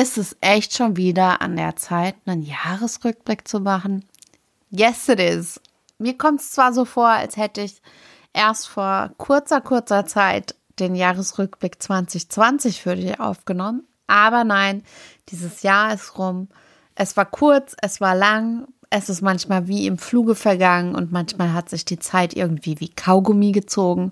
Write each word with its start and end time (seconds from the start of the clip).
ist 0.00 0.18
es 0.18 0.36
echt 0.40 0.74
schon 0.74 0.96
wieder 0.96 1.40
an 1.40 1.56
der 1.56 1.76
Zeit, 1.76 2.16
einen 2.26 2.42
Jahresrückblick 2.42 3.46
zu 3.46 3.60
machen? 3.60 4.04
Yes, 4.70 5.08
it 5.08 5.20
is. 5.20 5.60
Mir 5.98 6.18
kommt 6.18 6.40
es 6.40 6.50
zwar 6.50 6.72
so 6.72 6.84
vor, 6.84 7.08
als 7.08 7.36
hätte 7.36 7.60
ich 7.60 7.80
erst 8.32 8.66
vor 8.66 9.12
kurzer, 9.18 9.60
kurzer 9.60 10.04
Zeit 10.04 10.56
den 10.80 10.96
Jahresrückblick 10.96 11.80
2020 11.80 12.82
für 12.82 12.96
dich 12.96 13.20
aufgenommen, 13.20 13.84
aber 14.08 14.42
nein, 14.42 14.82
dieses 15.28 15.62
Jahr 15.62 15.94
ist 15.94 16.18
rum. 16.18 16.48
Es 16.96 17.16
war 17.16 17.26
kurz, 17.26 17.76
es 17.80 18.00
war 18.00 18.16
lang, 18.16 18.66
es 18.90 19.08
ist 19.08 19.22
manchmal 19.22 19.68
wie 19.68 19.86
im 19.86 19.98
Fluge 19.98 20.34
vergangen 20.34 20.96
und 20.96 21.12
manchmal 21.12 21.52
hat 21.52 21.70
sich 21.70 21.84
die 21.84 22.00
Zeit 22.00 22.34
irgendwie 22.34 22.80
wie 22.80 22.88
Kaugummi 22.88 23.52
gezogen. 23.52 24.10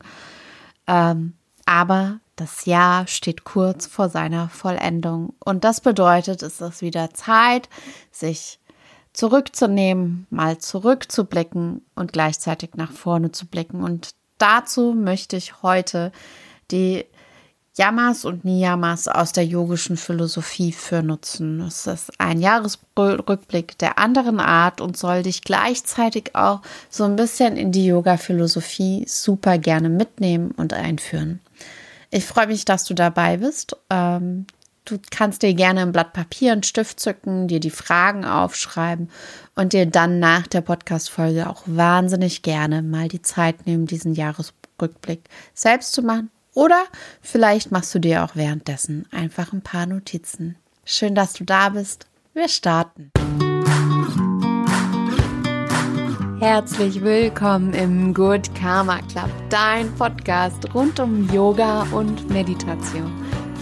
Ähm, 0.86 1.34
aber 1.66 2.20
das 2.36 2.64
Jahr 2.64 3.06
steht 3.06 3.44
kurz 3.44 3.86
vor 3.86 4.08
seiner 4.08 4.48
Vollendung. 4.48 5.34
Und 5.44 5.64
das 5.64 5.80
bedeutet, 5.80 6.42
es 6.42 6.60
ist 6.60 6.82
wieder 6.82 7.12
Zeit, 7.14 7.68
sich 8.10 8.58
zurückzunehmen, 9.12 10.26
mal 10.30 10.58
zurückzublicken 10.58 11.84
und 11.94 12.12
gleichzeitig 12.12 12.70
nach 12.74 12.92
vorne 12.92 13.32
zu 13.32 13.46
blicken. 13.46 13.82
Und 13.82 14.14
dazu 14.38 14.94
möchte 14.94 15.36
ich 15.36 15.62
heute 15.62 16.12
die 16.70 17.04
Yamas 17.74 18.26
und 18.26 18.44
Niyamas 18.44 19.08
aus 19.08 19.32
der 19.32 19.46
yogischen 19.46 19.96
Philosophie 19.96 20.72
für 20.72 21.02
nutzen. 21.02 21.60
Es 21.60 21.86
ist 21.86 22.12
ein 22.20 22.40
Jahresrückblick 22.40 23.78
der 23.78 23.98
anderen 23.98 24.40
Art 24.40 24.82
und 24.82 24.98
soll 24.98 25.22
dich 25.22 25.40
gleichzeitig 25.40 26.34
auch 26.34 26.60
so 26.90 27.04
ein 27.04 27.16
bisschen 27.16 27.56
in 27.56 27.72
die 27.72 27.86
Yoga-Philosophie 27.86 29.06
super 29.08 29.56
gerne 29.56 29.88
mitnehmen 29.88 30.50
und 30.50 30.74
einführen. 30.74 31.40
Ich 32.14 32.26
freue 32.26 32.46
mich, 32.46 32.66
dass 32.66 32.84
du 32.84 32.92
dabei 32.92 33.38
bist. 33.38 33.74
Ähm, 33.88 34.46
du 34.84 34.98
kannst 35.10 35.40
dir 35.40 35.54
gerne 35.54 35.80
ein 35.80 35.92
Blatt 35.92 36.12
Papier 36.12 36.52
und 36.52 36.66
Stift 36.66 37.00
zücken, 37.00 37.48
dir 37.48 37.58
die 37.58 37.70
Fragen 37.70 38.26
aufschreiben 38.26 39.10
und 39.54 39.72
dir 39.72 39.86
dann 39.86 40.20
nach 40.20 40.46
der 40.46 40.60
Podcast-Folge 40.60 41.48
auch 41.48 41.62
wahnsinnig 41.64 42.42
gerne 42.42 42.82
mal 42.82 43.08
die 43.08 43.22
Zeit 43.22 43.66
nehmen, 43.66 43.86
diesen 43.86 44.12
Jahresrückblick 44.12 45.22
selbst 45.54 45.94
zu 45.94 46.02
machen 46.02 46.30
oder 46.52 46.84
vielleicht 47.22 47.72
machst 47.72 47.94
du 47.94 47.98
dir 47.98 48.24
auch 48.24 48.36
währenddessen 48.36 49.06
einfach 49.10 49.54
ein 49.54 49.62
paar 49.62 49.86
Notizen. 49.86 50.56
Schön, 50.84 51.14
dass 51.14 51.32
du 51.32 51.44
da 51.44 51.70
bist. 51.70 52.06
Wir 52.34 52.48
starten. 52.48 53.10
Herzlich 56.42 57.00
willkommen 57.04 57.72
im 57.72 58.12
Good 58.12 58.52
Karma 58.56 58.98
Club, 59.12 59.30
dein 59.48 59.94
Podcast 59.94 60.74
rund 60.74 60.98
um 60.98 61.32
Yoga 61.32 61.86
und 61.92 62.28
Meditation 62.30 63.12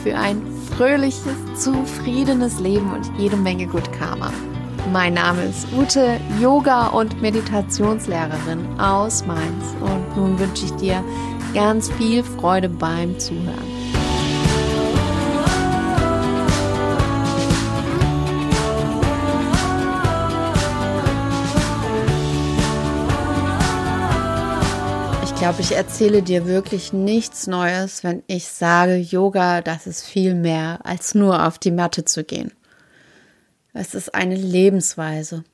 für 0.02 0.16
ein 0.16 0.40
fröhliches, 0.78 1.36
zufriedenes 1.56 2.58
Leben 2.58 2.90
und 2.90 3.12
jede 3.18 3.36
Menge 3.36 3.66
Good 3.66 3.92
Karma. 3.92 4.32
Mein 4.94 5.12
Name 5.12 5.42
ist 5.42 5.66
Ute, 5.76 6.18
Yoga- 6.40 6.86
und 6.86 7.20
Meditationslehrerin 7.20 8.66
aus 8.80 9.26
Mainz 9.26 9.76
und 9.82 10.16
nun 10.16 10.38
wünsche 10.38 10.64
ich 10.64 10.72
dir 10.76 11.04
ganz 11.52 11.90
viel 11.90 12.24
Freude 12.24 12.70
beim 12.70 13.18
Zuhören. 13.18 13.99
Glaube, 25.40 25.62
ich 25.62 25.72
erzähle 25.72 26.22
dir 26.22 26.44
wirklich 26.44 26.92
nichts 26.92 27.46
Neues, 27.46 28.04
wenn 28.04 28.22
ich 28.26 28.46
sage, 28.46 28.96
Yoga, 28.96 29.62
das 29.62 29.86
ist 29.86 30.04
viel 30.04 30.34
mehr 30.34 30.80
als 30.84 31.14
nur 31.14 31.46
auf 31.46 31.58
die 31.58 31.70
Matte 31.70 32.04
zu 32.04 32.24
gehen. 32.24 32.52
Es 33.72 33.94
ist 33.94 34.14
eine 34.14 34.36
Lebensweise. 34.36 35.44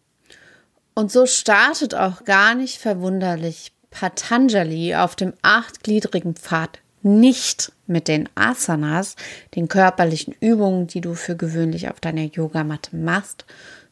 Und 0.94 1.12
so 1.12 1.24
startet 1.26 1.94
auch 1.94 2.24
gar 2.24 2.56
nicht 2.56 2.78
verwunderlich 2.78 3.72
Patanjali 3.92 4.96
auf 4.96 5.14
dem 5.14 5.34
achtgliedrigen 5.42 6.34
Pfad 6.34 6.80
nicht 7.02 7.70
mit 7.86 8.08
den 8.08 8.28
Asanas, 8.34 9.14
den 9.54 9.68
körperlichen 9.68 10.34
Übungen, 10.40 10.88
die 10.88 11.00
du 11.00 11.14
für 11.14 11.36
gewöhnlich 11.36 11.88
auf 11.88 12.00
deiner 12.00 12.24
Yogamatte 12.24 12.96
machst, 12.96 13.44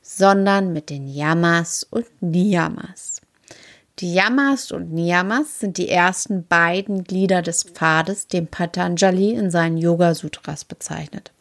sondern 0.02 0.72
mit 0.72 0.90
den 0.90 1.06
Yamas 1.06 1.84
und 1.88 2.06
Niyamas. 2.20 3.23
Die 4.00 4.12
Yamas 4.12 4.72
und 4.72 4.92
Niyamas 4.92 5.60
sind 5.60 5.78
die 5.78 5.88
ersten 5.88 6.46
beiden 6.46 7.04
Glieder 7.04 7.42
des 7.42 7.62
Pfades, 7.62 8.26
den 8.26 8.48
Patanjali 8.48 9.30
in 9.30 9.52
seinen 9.52 9.78
Yoga 9.78 10.14
Sutras 10.14 10.64
bezeichnet. 10.64 11.32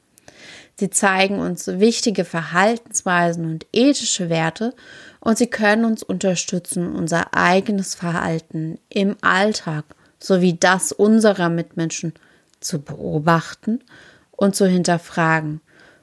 Sie 0.75 0.91
zeigen 0.91 1.39
uns 1.39 1.67
wichtige 1.67 2.25
Verhaltensweisen 2.25 3.45
und 3.45 3.65
ethische 3.73 4.29
Werte 4.29 4.75
und 5.19 5.37
sie 5.37 5.47
können 5.47 5.85
uns 5.85 6.03
unterstützen, 6.03 6.95
unser 6.95 7.33
eigenes 7.33 7.95
Verhalten 7.95 8.79
im 8.89 9.15
Alltag 9.21 9.85
sowie 10.19 10.57
das 10.59 10.91
unserer 10.91 11.49
Mitmenschen 11.49 12.13
zu 12.59 12.81
beobachten 12.81 13.83
und 14.31 14.55
zu 14.55 14.67
hinterfragen, 14.67 15.61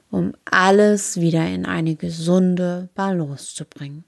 um 0.09 0.33
alles 0.45 1.19
wieder 1.19 1.45
in 1.47 1.65
eine 1.65 1.95
gesunde 1.95 2.89
Balance 2.93 3.55
zu 3.55 3.65
bringen. 3.65 4.03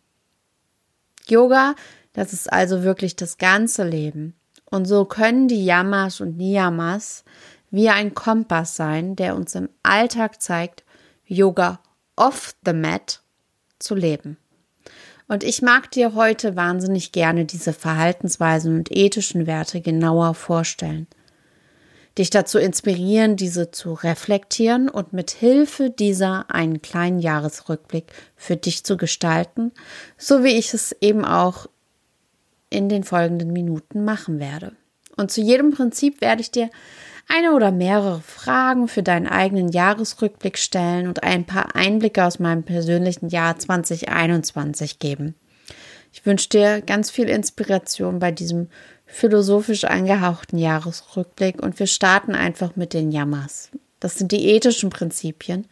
Yoga, 1.27 1.75
das 2.13 2.33
ist 2.33 2.51
also 2.51 2.83
wirklich 2.83 3.15
das 3.15 3.37
ganze 3.37 3.83
Leben. 3.83 4.35
Und 4.65 4.85
so 4.85 5.05
können 5.05 5.47
die 5.47 5.65
Yamas 5.65 6.21
und 6.21 6.37
Niyamas 6.37 7.23
wie 7.69 7.89
ein 7.89 8.13
Kompass 8.13 8.75
sein, 8.75 9.15
der 9.15 9.35
uns 9.35 9.55
im 9.55 9.69
Alltag 9.81 10.41
zeigt, 10.41 10.83
Yoga 11.25 11.79
off 12.15 12.55
the 12.65 12.73
mat 12.73 13.21
zu 13.79 13.95
leben. 13.95 14.37
Und 15.27 15.43
ich 15.43 15.61
mag 15.61 15.89
dir 15.91 16.13
heute 16.13 16.55
wahnsinnig 16.55 17.11
gerne 17.11 17.45
diese 17.45 17.73
Verhaltensweisen 17.73 18.77
und 18.77 18.91
ethischen 18.91 19.47
Werte 19.47 19.81
genauer 19.81 20.35
vorstellen. 20.35 21.07
Dich 22.17 22.29
dazu 22.29 22.59
inspirieren, 22.59 23.37
diese 23.37 23.71
zu 23.71 23.93
reflektieren 23.93 24.87
und 24.87 25.13
mit 25.13 25.31
Hilfe 25.31 25.89
dieser 25.89 26.51
einen 26.51 26.83
kleinen 26.83 27.17
Jahresrückblick 27.17 28.05
für 28.35 28.55
dich 28.55 28.83
zu 28.83 28.97
gestalten, 28.97 29.71
so 30.17 30.43
wie 30.43 30.55
ich 30.55 30.73
es 30.75 30.95
eben 31.01 31.25
auch 31.25 31.67
in 32.73 32.89
den 32.89 33.03
folgenden 33.03 33.53
Minuten 33.53 34.03
machen 34.03 34.39
werde. 34.39 34.73
Und 35.15 35.31
zu 35.31 35.41
jedem 35.41 35.71
Prinzip 35.71 36.21
werde 36.21 36.41
ich 36.41 36.51
dir 36.51 36.69
eine 37.27 37.53
oder 37.53 37.71
mehrere 37.71 38.21
Fragen 38.21 38.87
für 38.87 39.03
deinen 39.03 39.27
eigenen 39.27 39.69
Jahresrückblick 39.69 40.57
stellen 40.57 41.07
und 41.07 41.23
ein 41.23 41.45
paar 41.45 41.75
Einblicke 41.75 42.25
aus 42.25 42.39
meinem 42.39 42.63
persönlichen 42.63 43.29
Jahr 43.29 43.57
2021 43.57 44.99
geben. 44.99 45.35
Ich 46.11 46.25
wünsche 46.25 46.49
dir 46.49 46.81
ganz 46.81 47.09
viel 47.09 47.29
Inspiration 47.29 48.19
bei 48.19 48.31
diesem 48.31 48.67
philosophisch 49.05 49.83
angehauchten 49.83 50.57
Jahresrückblick 50.57 51.61
und 51.61 51.79
wir 51.79 51.87
starten 51.87 52.35
einfach 52.35 52.75
mit 52.75 52.93
den 52.93 53.11
Yamas. 53.11 53.69
Das 53.99 54.17
sind 54.17 54.31
die 54.31 54.49
ethischen 54.49 54.89
Prinzipien, 54.89 55.67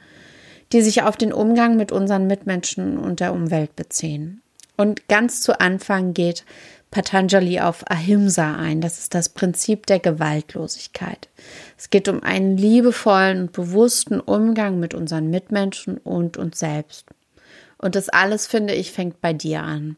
die 0.71 0.81
sich 0.81 1.03
auf 1.03 1.17
den 1.17 1.33
Umgang 1.33 1.75
mit 1.75 1.91
unseren 1.91 2.27
Mitmenschen 2.27 2.97
und 2.97 3.19
der 3.19 3.33
Umwelt 3.33 3.75
beziehen. 3.75 4.41
Und 4.77 5.07
ganz 5.07 5.41
zu 5.41 5.59
Anfang 5.59 6.13
geht 6.13 6.45
Patanjali 6.91 7.61
auf 7.61 7.89
Ahimsa 7.89 8.55
ein. 8.57 8.81
Das 8.81 8.99
ist 8.99 9.15
das 9.15 9.29
Prinzip 9.29 9.85
der 9.85 9.99
Gewaltlosigkeit. 9.99 11.29
Es 11.77 11.89
geht 11.89 12.09
um 12.09 12.21
einen 12.21 12.57
liebevollen 12.57 13.43
und 13.43 13.53
bewussten 13.53 14.19
Umgang 14.19 14.79
mit 14.79 14.93
unseren 14.93 15.29
Mitmenschen 15.29 15.97
und 15.97 16.35
uns 16.35 16.59
selbst. 16.59 17.05
Und 17.77 17.95
das 17.95 18.09
alles, 18.09 18.45
finde 18.45 18.75
ich, 18.75 18.91
fängt 18.91 19.21
bei 19.21 19.31
dir 19.33 19.63
an. 19.63 19.97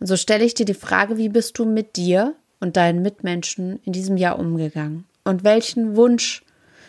Und 0.00 0.06
so 0.08 0.16
stelle 0.16 0.44
ich 0.44 0.54
dir 0.54 0.66
die 0.66 0.74
Frage, 0.74 1.16
wie 1.16 1.28
bist 1.28 1.58
du 1.58 1.64
mit 1.64 1.96
dir 1.96 2.34
und 2.58 2.76
deinen 2.76 3.02
Mitmenschen 3.02 3.80
in 3.84 3.92
diesem 3.92 4.16
Jahr 4.16 4.38
umgegangen? 4.38 5.06
Und 5.24 5.44
welchen 5.44 5.94
Wunsch 5.94 6.42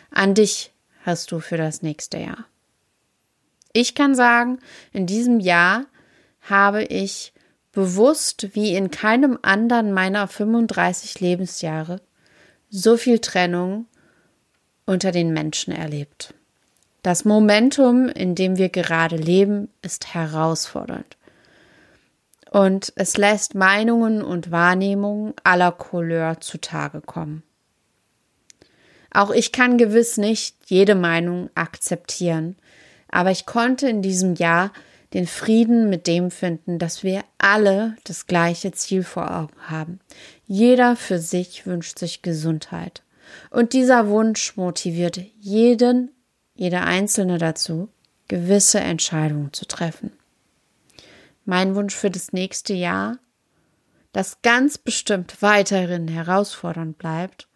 an 0.10 0.34
dich 0.34 0.72
hast 1.06 1.32
du 1.32 1.40
für 1.40 1.58
das 1.58 1.84
nächste 1.84 2.18
Jahr? 2.18 2.46
Ich 3.72 3.94
kann 3.94 4.16
sagen, 4.16 4.60
in 4.92 5.06
diesem 5.06 5.40
Jahr 5.40 5.86
habe 6.42 6.84
ich 6.84 7.33
bewusst 7.74 8.50
wie 8.54 8.76
in 8.76 8.92
keinem 8.92 9.38
anderen 9.42 9.92
meiner 9.92 10.28
35 10.28 11.20
Lebensjahre 11.20 12.00
so 12.70 12.96
viel 12.96 13.20
Trennung 13.20 13.88
unter 14.86 15.12
den 15.12 15.34
Menschen 15.34 15.74
erlebt. 15.74 16.34
Das 17.02 17.26
Momentum, 17.26 18.08
in 18.08 18.34
dem 18.36 18.58
wir 18.58 18.70
gerade 18.70 19.18
leben, 19.18 19.70
ist 19.82 20.14
herausfordernd. 20.14 21.18
Und 22.50 22.94
es 22.96 23.18
lässt 23.18 23.56
Meinungen 23.56 24.22
und 24.22 24.52
Wahrnehmungen 24.52 25.34
aller 25.44 25.72
Couleur 25.72 26.40
zutage 26.40 27.02
kommen. 27.02 27.44
Auch 29.12 29.32
ich 29.32 29.52
kann 29.52 29.78
gewiss 29.78 30.18
nicht 30.18 30.56
jede 30.66 30.96
Meinung 30.96 31.50
akzeptieren, 31.56 32.56
aber 33.10 33.32
ich 33.32 33.46
konnte 33.46 33.88
in 33.88 34.02
diesem 34.02 34.36
Jahr 34.36 34.72
den 35.14 35.28
Frieden 35.28 35.90
mit 35.90 36.08
dem 36.08 36.32
finden, 36.32 36.80
dass 36.80 37.04
wir 37.04 37.24
alle 37.38 37.96
das 38.04 38.26
gleiche 38.26 38.72
Ziel 38.72 39.04
vor 39.04 39.36
Augen 39.36 39.70
haben. 39.70 40.00
Jeder 40.48 40.96
für 40.96 41.20
sich 41.20 41.66
wünscht 41.66 42.00
sich 42.00 42.22
Gesundheit. 42.22 43.04
Und 43.50 43.74
dieser 43.74 44.08
Wunsch 44.10 44.58
motiviert 44.58 45.20
jeden, 45.40 46.12
jeder 46.56 46.84
Einzelne 46.84 47.38
dazu, 47.38 47.90
gewisse 48.28 48.80
Entscheidungen 48.80 49.54
zu 49.54 49.66
treffen. 49.66 50.12
Mein 51.46 51.76
Wunsch 51.76 51.96
für 51.96 52.10
das 52.10 52.32
nächste 52.32 52.74
Jahr, 52.74 53.20
das 54.14 54.42
ganz 54.42 54.78
bestimmt 54.78 55.42
weiterhin 55.42 56.08
herausfordernd 56.08 56.98
bleibt, 56.98 57.48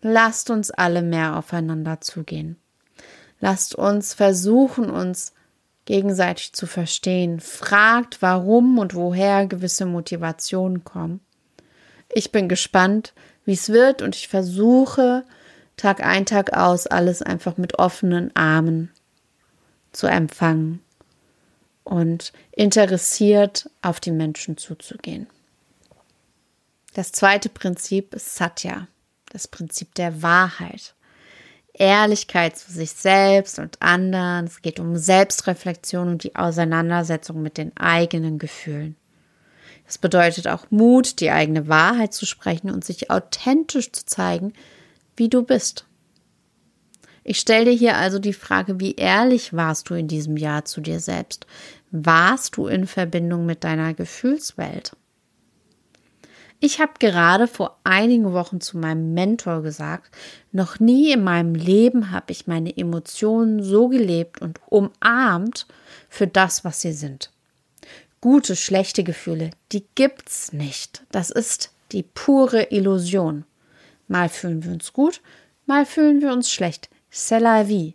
lasst 0.00 0.50
uns 0.50 0.70
alle 0.70 1.02
mehr 1.02 1.36
aufeinander 1.36 2.00
zugehen. 2.00 2.56
Lasst 3.40 3.74
uns 3.74 4.14
versuchen, 4.14 4.90
uns 4.90 5.33
gegenseitig 5.84 6.52
zu 6.52 6.66
verstehen. 6.66 7.40
Fragt, 7.40 8.22
warum 8.22 8.78
und 8.78 8.94
woher 8.94 9.46
gewisse 9.46 9.86
Motivationen 9.86 10.84
kommen. 10.84 11.20
Ich 12.12 12.32
bin 12.32 12.48
gespannt, 12.48 13.12
wie 13.44 13.52
es 13.52 13.68
wird 13.68 14.02
und 14.02 14.16
ich 14.16 14.28
versuche, 14.28 15.24
Tag 15.76 16.04
ein, 16.04 16.24
Tag 16.24 16.52
aus, 16.56 16.86
alles 16.86 17.20
einfach 17.20 17.56
mit 17.56 17.78
offenen 17.78 18.34
Armen 18.36 18.90
zu 19.92 20.06
empfangen 20.06 20.80
und 21.82 22.32
interessiert 22.52 23.68
auf 23.82 24.00
die 24.00 24.12
Menschen 24.12 24.56
zuzugehen. 24.56 25.26
Das 26.94 27.10
zweite 27.12 27.48
Prinzip 27.48 28.14
ist 28.14 28.36
Satya, 28.36 28.86
das 29.30 29.48
Prinzip 29.48 29.94
der 29.96 30.22
Wahrheit. 30.22 30.94
Ehrlichkeit 31.74 32.56
zu 32.56 32.72
sich 32.72 32.92
selbst 32.92 33.58
und 33.58 33.82
anderen. 33.82 34.46
Es 34.46 34.62
geht 34.62 34.80
um 34.80 34.96
Selbstreflexion 34.96 36.08
und 36.08 36.24
die 36.24 36.36
Auseinandersetzung 36.36 37.42
mit 37.42 37.58
den 37.58 37.76
eigenen 37.76 38.38
Gefühlen. 38.38 38.96
Es 39.86 39.98
bedeutet 39.98 40.48
auch 40.48 40.70
Mut, 40.70 41.20
die 41.20 41.30
eigene 41.30 41.68
Wahrheit 41.68 42.14
zu 42.14 42.24
sprechen 42.26 42.70
und 42.70 42.84
sich 42.84 43.10
authentisch 43.10 43.92
zu 43.92 44.06
zeigen, 44.06 44.54
wie 45.16 45.28
du 45.28 45.42
bist. 45.42 45.84
Ich 47.22 47.40
stelle 47.40 47.66
dir 47.66 47.76
hier 47.76 47.96
also 47.96 48.18
die 48.18 48.32
Frage, 48.32 48.80
wie 48.80 48.94
ehrlich 48.94 49.52
warst 49.52 49.88
du 49.90 49.94
in 49.94 50.08
diesem 50.08 50.36
Jahr 50.36 50.64
zu 50.64 50.80
dir 50.80 51.00
selbst? 51.00 51.46
Warst 51.90 52.56
du 52.56 52.66
in 52.66 52.86
Verbindung 52.86 53.46
mit 53.46 53.64
deiner 53.64 53.94
Gefühlswelt? 53.94 54.96
Ich 56.64 56.80
habe 56.80 56.94
gerade 56.98 57.46
vor 57.46 57.78
einigen 57.84 58.32
Wochen 58.32 58.58
zu 58.58 58.78
meinem 58.78 59.12
Mentor 59.12 59.60
gesagt, 59.60 60.10
noch 60.50 60.80
nie 60.80 61.12
in 61.12 61.22
meinem 61.22 61.54
Leben 61.54 62.10
habe 62.10 62.32
ich 62.32 62.46
meine 62.46 62.74
Emotionen 62.74 63.62
so 63.62 63.88
gelebt 63.88 64.40
und 64.40 64.60
umarmt 64.70 65.66
für 66.08 66.26
das, 66.26 66.64
was 66.64 66.80
sie 66.80 66.94
sind. 66.94 67.30
Gute, 68.22 68.56
schlechte 68.56 69.04
Gefühle, 69.04 69.50
die 69.72 69.84
gibt's 69.94 70.54
nicht. 70.54 71.02
Das 71.10 71.28
ist 71.28 71.70
die 71.92 72.02
pure 72.02 72.68
Illusion. 72.70 73.44
Mal 74.08 74.30
fühlen 74.30 74.64
wir 74.64 74.72
uns 74.72 74.94
gut, 74.94 75.20
mal 75.66 75.84
fühlen 75.84 76.22
wir 76.22 76.32
uns 76.32 76.50
schlecht. 76.50 76.88
C'est 77.12 77.40
la 77.40 77.68
vie. 77.68 77.92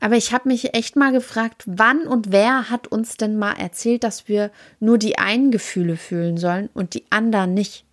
Aber 0.00 0.16
ich 0.16 0.32
habe 0.32 0.48
mich 0.48 0.74
echt 0.74 0.96
mal 0.96 1.12
gefragt, 1.12 1.64
wann 1.66 2.06
und 2.06 2.30
wer 2.30 2.70
hat 2.70 2.86
uns 2.86 3.16
denn 3.16 3.36
mal 3.36 3.54
erzählt, 3.54 4.04
dass 4.04 4.28
wir 4.28 4.50
nur 4.80 4.98
die 4.98 5.18
einen 5.18 5.50
Gefühle 5.50 5.96
fühlen 5.96 6.36
sollen 6.36 6.68
und 6.74 6.94
die 6.94 7.04
anderen 7.10 7.54
nicht? 7.54 7.84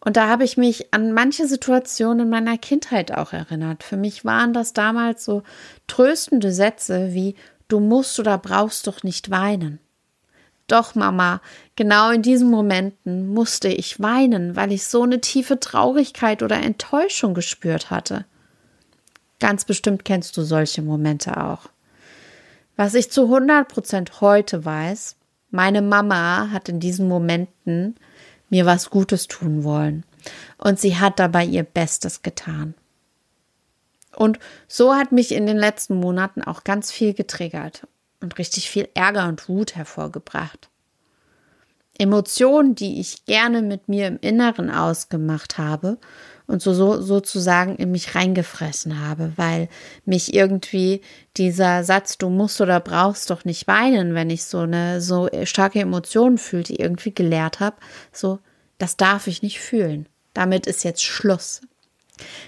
Und 0.00 0.16
da 0.16 0.28
habe 0.28 0.44
ich 0.44 0.56
mich 0.56 0.94
an 0.94 1.12
manche 1.12 1.48
Situationen 1.48 2.26
in 2.26 2.30
meiner 2.30 2.58
Kindheit 2.58 3.10
auch 3.10 3.32
erinnert. 3.32 3.82
Für 3.82 3.96
mich 3.96 4.24
waren 4.24 4.52
das 4.52 4.72
damals 4.72 5.24
so 5.24 5.42
tröstende 5.88 6.52
Sätze 6.52 7.12
wie 7.12 7.34
Du 7.68 7.80
musst 7.80 8.20
oder 8.20 8.38
brauchst 8.38 8.86
doch 8.86 9.02
nicht 9.02 9.30
weinen. 9.30 9.80
Doch, 10.68 10.94
Mama, 10.94 11.40
genau 11.74 12.10
in 12.10 12.22
diesen 12.22 12.50
Momenten 12.50 13.26
musste 13.26 13.66
ich 13.68 14.00
weinen, 14.00 14.54
weil 14.54 14.70
ich 14.70 14.84
so 14.84 15.02
eine 15.02 15.20
tiefe 15.20 15.58
Traurigkeit 15.58 16.42
oder 16.42 16.56
Enttäuschung 16.56 17.34
gespürt 17.34 17.90
hatte. 17.90 18.24
Ganz 19.38 19.64
bestimmt 19.64 20.04
kennst 20.04 20.36
du 20.36 20.42
solche 20.42 20.82
Momente 20.82 21.36
auch. 21.36 21.68
Was 22.76 22.94
ich 22.94 23.10
zu 23.10 23.24
100 23.24 23.68
Prozent 23.68 24.20
heute 24.20 24.64
weiß, 24.64 25.16
meine 25.50 25.82
Mama 25.82 26.50
hat 26.50 26.68
in 26.68 26.80
diesen 26.80 27.08
Momenten 27.08 27.96
mir 28.50 28.66
was 28.66 28.90
Gutes 28.90 29.26
tun 29.28 29.64
wollen. 29.64 30.04
Und 30.58 30.78
sie 30.80 30.96
hat 30.96 31.18
dabei 31.18 31.44
ihr 31.44 31.62
Bestes 31.62 32.22
getan. 32.22 32.74
Und 34.14 34.38
so 34.66 34.94
hat 34.94 35.12
mich 35.12 35.32
in 35.32 35.46
den 35.46 35.58
letzten 35.58 35.96
Monaten 35.96 36.42
auch 36.42 36.64
ganz 36.64 36.90
viel 36.90 37.12
getriggert 37.12 37.86
und 38.20 38.38
richtig 38.38 38.70
viel 38.70 38.88
Ärger 38.94 39.28
und 39.28 39.48
Wut 39.48 39.76
hervorgebracht. 39.76 40.68
Emotionen, 41.98 42.74
die 42.74 43.00
ich 43.00 43.24
gerne 43.24 43.62
mit 43.62 43.88
mir 43.88 44.06
im 44.06 44.18
Inneren 44.20 44.70
ausgemacht 44.70 45.58
habe 45.58 45.98
und 46.46 46.62
so, 46.62 46.72
so 46.72 47.00
sozusagen 47.00 47.76
in 47.76 47.90
mich 47.90 48.14
reingefressen 48.14 49.00
habe, 49.00 49.32
weil 49.36 49.68
mich 50.04 50.34
irgendwie 50.34 51.00
dieser 51.36 51.84
Satz, 51.84 52.18
du 52.18 52.28
musst 52.28 52.60
oder 52.60 52.80
brauchst 52.80 53.30
doch 53.30 53.44
nicht 53.44 53.66
weinen, 53.66 54.14
wenn 54.14 54.30
ich 54.30 54.44
so 54.44 54.58
eine 54.58 55.00
so 55.00 55.28
starke 55.44 55.80
Emotion 55.80 56.38
fühlte, 56.38 56.74
irgendwie 56.74 57.12
gelehrt 57.12 57.60
habe, 57.60 57.76
so, 58.12 58.38
das 58.78 58.96
darf 58.96 59.26
ich 59.26 59.42
nicht 59.42 59.60
fühlen. 59.60 60.08
Damit 60.34 60.66
ist 60.66 60.84
jetzt 60.84 61.02
Schluss. 61.02 61.62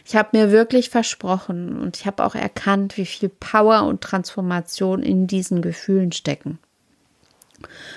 Ich 0.04 0.16
habe 0.16 0.36
mir 0.36 0.50
wirklich 0.50 0.90
versprochen 0.90 1.78
und 1.78 1.96
ich 1.96 2.06
habe 2.06 2.24
auch 2.24 2.34
erkannt, 2.34 2.96
wie 2.96 3.06
viel 3.06 3.28
Power 3.28 3.84
und 3.84 4.00
Transformation 4.00 5.02
in 5.02 5.26
diesen 5.26 5.60
Gefühlen 5.60 6.12
stecken. 6.12 6.58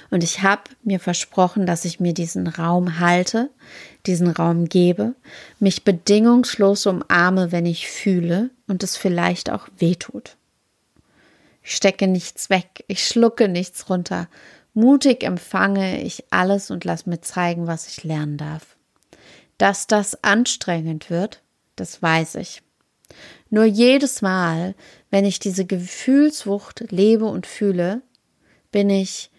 Und 0.09 0.23
ich 0.23 0.41
habe 0.41 0.63
mir 0.83 0.99
versprochen, 0.99 1.65
dass 1.65 1.85
ich 1.85 1.99
mir 1.99 2.13
diesen 2.13 2.47
Raum 2.47 2.99
halte, 2.99 3.49
diesen 4.05 4.29
Raum 4.29 4.65
gebe, 4.65 5.13
mich 5.59 5.83
bedingungslos 5.83 6.85
umarme, 6.85 7.51
wenn 7.51 7.65
ich 7.65 7.87
fühle 7.87 8.49
und 8.67 8.83
es 8.83 8.97
vielleicht 8.97 9.49
auch 9.49 9.67
wehtut. 9.77 10.37
Ich 11.63 11.75
stecke 11.75 12.07
nichts 12.07 12.49
weg, 12.49 12.83
ich 12.87 13.07
schlucke 13.07 13.47
nichts 13.47 13.89
runter. 13.89 14.27
Mutig 14.73 15.23
empfange 15.23 16.01
ich 16.01 16.23
alles 16.31 16.71
und 16.71 16.85
lass 16.85 17.05
mir 17.05 17.21
zeigen, 17.21 17.67
was 17.67 17.87
ich 17.87 18.03
lernen 18.03 18.37
darf. 18.37 18.77
Dass 19.57 19.85
das 19.85 20.23
anstrengend 20.23 21.09
wird, 21.09 21.41
das 21.75 22.01
weiß 22.01 22.35
ich. 22.35 22.63
Nur 23.49 23.65
jedes 23.65 24.21
Mal, 24.21 24.75
wenn 25.09 25.25
ich 25.25 25.39
diese 25.39 25.65
Gefühlswucht 25.65 26.85
lebe 26.89 27.25
und 27.25 27.45
fühle, 27.45 28.01
bin 28.71 28.89
ich 28.89 29.30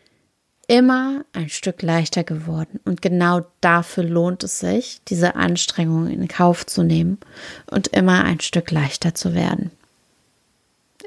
immer 0.72 1.26
ein 1.34 1.50
Stück 1.50 1.82
leichter 1.82 2.24
geworden. 2.24 2.80
Und 2.86 3.02
genau 3.02 3.42
dafür 3.60 4.04
lohnt 4.04 4.42
es 4.42 4.58
sich, 4.58 5.02
diese 5.06 5.34
Anstrengung 5.34 6.08
in 6.08 6.26
Kauf 6.28 6.64
zu 6.64 6.82
nehmen 6.82 7.18
und 7.70 7.88
immer 7.88 8.24
ein 8.24 8.40
Stück 8.40 8.70
leichter 8.70 9.14
zu 9.14 9.34
werden. 9.34 9.70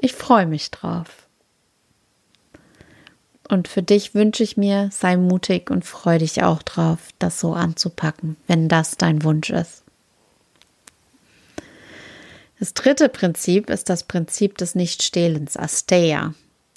Ich 0.00 0.12
freue 0.12 0.46
mich 0.46 0.70
drauf. 0.70 1.26
Und 3.48 3.66
für 3.66 3.82
dich 3.82 4.14
wünsche 4.14 4.44
ich 4.44 4.56
mir, 4.56 4.90
sei 4.92 5.16
mutig 5.16 5.68
und 5.68 5.84
freue 5.84 6.18
dich 6.18 6.44
auch 6.44 6.62
drauf, 6.62 7.08
das 7.18 7.40
so 7.40 7.52
anzupacken, 7.52 8.36
wenn 8.46 8.68
das 8.68 8.96
dein 8.96 9.24
Wunsch 9.24 9.50
ist. 9.50 9.82
Das 12.60 12.72
dritte 12.72 13.08
Prinzip 13.08 13.68
ist 13.68 13.88
das 13.88 14.04
Prinzip 14.04 14.58
des 14.58 14.76
Nichtstehlens, 14.76 15.56
Asteia. 15.56 16.34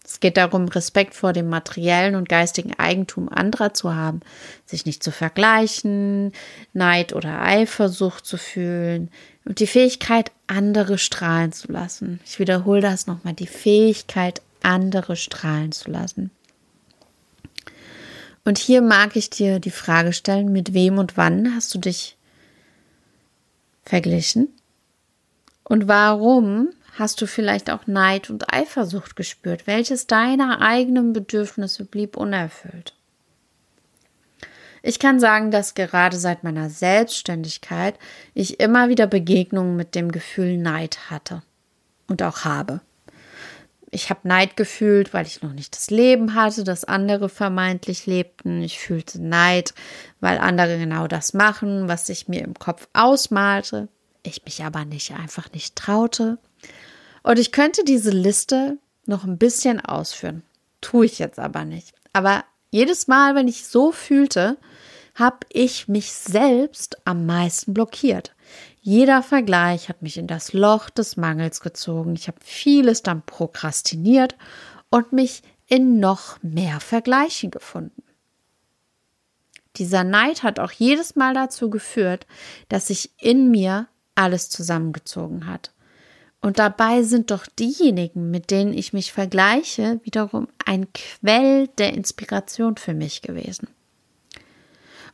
Es 0.10 0.20
geht 0.20 0.38
darum, 0.38 0.68
Respekt 0.68 1.14
vor 1.14 1.34
dem 1.34 1.50
materiellen 1.50 2.16
und 2.16 2.28
geistigen 2.28 2.74
Eigentum 2.80 3.30
anderer 3.30 3.76
zu 3.76 3.94
haben, 3.94 4.22
sich 4.66 4.88
nicht 4.88 5.04
zu 5.04 5.12
vergleichen, 5.12 6.32
Neid 6.74 7.14
oder 7.14 7.44
Eifersucht 7.44 8.26
zu 8.26 8.38
fühlen 8.38 9.12
und 9.46 9.60
die 9.60 9.68
Fähigkeit, 9.68 10.32
andere 10.48 10.98
strahlen 10.98 11.52
zu 11.52 11.72
lassen. 11.72 12.20
Ich 12.26 12.40
wiederhole 12.40 12.82
das 12.82 13.06
nochmal, 13.06 13.36
die 13.36 13.46
Fähigkeit, 13.46 14.42
andere 14.64 15.16
strahlen 15.16 15.72
zu 15.72 15.92
lassen. 15.92 16.32
Und 18.44 18.58
hier 18.58 18.82
mag 18.82 19.16
ich 19.16 19.30
dir 19.30 19.60
die 19.60 19.70
Frage 19.70 20.12
stellen, 20.12 20.52
mit 20.52 20.74
wem 20.74 20.98
und 20.98 21.18
wann 21.18 21.54
hast 21.54 21.76
du 21.76 21.78
dich 21.78 22.18
verglichen? 23.84 24.48
Und 25.64 25.88
warum 25.88 26.70
hast 26.98 27.22
du 27.22 27.28
vielleicht 27.28 27.70
auch 27.70 27.88
Neid 27.88 28.30
und 28.30 28.54
Eifersucht 28.54 29.16
gespürt? 29.16 29.68
Welches 29.68 30.08
deiner 30.08 30.62
eigenen 30.62 31.14
Bedürfnisse 31.14 31.86
blieb 31.86 32.18
unerfüllt? 32.18 32.94
Ich 34.82 35.00
kann 35.00 35.20
sagen, 35.20 35.52
dass 35.52 35.74
gerade 35.74 36.18
seit 36.18 36.44
meiner 36.44 36.70
Selbstständigkeit 36.70 38.00
ich 38.34 38.60
immer 38.60 38.90
wieder 38.90 39.08
Begegnungen 39.08 39.76
mit 39.76 39.94
dem 39.96 40.12
Gefühl 40.12 40.58
Neid 40.58 41.10
hatte 41.10 41.44
und 42.08 42.24
auch 42.24 42.46
habe. 42.46 42.82
Ich 43.92 44.10
habe 44.10 44.28
Neid 44.28 44.56
gefühlt, 44.56 45.14
weil 45.14 45.26
ich 45.26 45.42
noch 45.42 45.54
nicht 45.54 45.76
das 45.76 45.90
Leben 45.90 46.36
hatte, 46.36 46.64
das 46.64 46.86
andere 46.86 47.28
vermeintlich 47.28 48.06
lebten. 48.06 48.62
Ich 48.62 48.80
fühlte 48.80 49.22
Neid, 49.22 49.74
weil 50.20 50.38
andere 50.38 50.78
genau 50.78 51.08
das 51.08 51.34
machen, 51.34 51.88
was 51.88 52.08
ich 52.10 52.28
mir 52.28 52.44
im 52.44 52.54
Kopf 52.54 52.88
ausmalte, 52.94 53.88
ich 54.22 54.46
mich 54.46 54.64
aber 54.64 54.86
nicht 54.86 55.14
einfach 55.14 55.52
nicht 55.54 55.76
traute. 55.76 56.38
Und 57.30 57.38
ich 57.38 57.52
könnte 57.52 57.84
diese 57.84 58.10
Liste 58.10 58.80
noch 59.06 59.24
ein 59.24 59.38
bisschen 59.38 59.80
ausführen. 59.80 60.42
Tue 60.82 61.06
ich 61.06 61.20
jetzt 61.20 61.38
aber 61.38 61.64
nicht. 61.64 61.94
Aber 62.12 62.44
jedes 62.72 63.08
Mal, 63.08 63.36
wenn 63.36 63.48
ich 63.48 63.68
so 63.68 63.92
fühlte, 63.92 64.58
habe 65.14 65.46
ich 65.50 65.88
mich 65.88 66.12
selbst 66.12 66.98
am 67.06 67.28
meisten 67.28 67.76
blockiert. 67.76 68.34
Jeder 68.82 69.22
Vergleich 69.22 69.90
hat 69.90 70.02
mich 70.02 70.18
in 70.18 70.26
das 70.26 70.54
Loch 70.54 70.90
des 70.90 71.18
Mangels 71.18 71.62
gezogen. 71.62 72.16
Ich 72.16 72.28
habe 72.28 72.40
vieles 72.42 73.04
dann 73.04 73.22
prokrastiniert 73.22 74.36
und 74.90 75.14
mich 75.14 75.44
in 75.68 76.00
noch 76.00 76.42
mehr 76.42 76.80
Vergleichen 76.80 77.52
gefunden. 77.52 78.02
Dieser 79.76 80.04
Neid 80.04 80.42
hat 80.42 80.58
auch 80.58 80.72
jedes 80.72 81.16
Mal 81.16 81.36
dazu 81.36 81.70
geführt, 81.70 82.26
dass 82.70 82.88
sich 82.88 83.12
in 83.20 83.52
mir 83.52 83.88
alles 84.16 84.50
zusammengezogen 84.50 85.46
hat. 85.46 85.70
Und 86.42 86.60
dabei 86.60 87.04
sind 87.04 87.32
doch 87.32 87.48
diejenigen, 87.48 88.32
mit 88.32 88.50
denen 88.50 88.74
ich 88.74 88.94
mich 88.94 89.12
vergleiche, 89.12 90.00
wiederum 90.04 90.48
ein 90.66 90.88
Quell 90.94 91.68
der 91.78 91.94
Inspiration 91.94 92.78
für 92.78 92.94
mich 92.94 93.22
gewesen. 93.22 93.68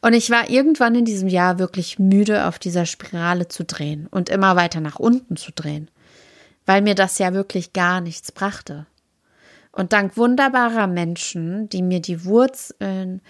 Und 0.02 0.14
ich 0.14 0.30
war 0.30 0.52
irgendwann 0.52 0.94
in 0.94 1.06
diesem 1.06 1.28
Jahr 1.30 1.58
wirklich 1.58 1.98
müde, 1.98 2.46
auf 2.46 2.60
dieser 2.60 2.86
Spirale 2.86 3.48
zu 3.48 3.64
drehen 3.64 4.06
und 4.12 4.30
immer 4.30 4.56
weiter 4.56 4.80
nach 4.80 5.00
unten 5.00 5.36
zu 5.36 5.52
drehen, 5.52 5.90
weil 6.68 6.84
mir 6.84 6.94
das 6.94 7.18
ja 7.18 7.34
wirklich 7.34 7.74
gar 7.74 8.02
nichts 8.02 8.32
brachte. 8.32 8.86
Und 9.72 9.94
dank 9.94 10.16
wunderbarer 10.16 10.86
Menschen, 10.86 11.70
die 11.70 11.82
mir 11.82 12.02
die 12.02 12.24
Wurzeln 12.24 13.22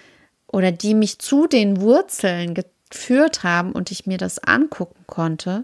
oder 0.48 0.74
die 0.74 0.96
mich 0.96 1.20
zu 1.20 1.48
den 1.48 1.80
Wurzeln 1.80 2.56
geführt 2.56 3.44
haben 3.44 3.72
und 3.72 3.90
ich 3.90 4.06
mir 4.06 4.18
das 4.18 4.40
angucken 4.40 5.06
konnte, 5.08 5.64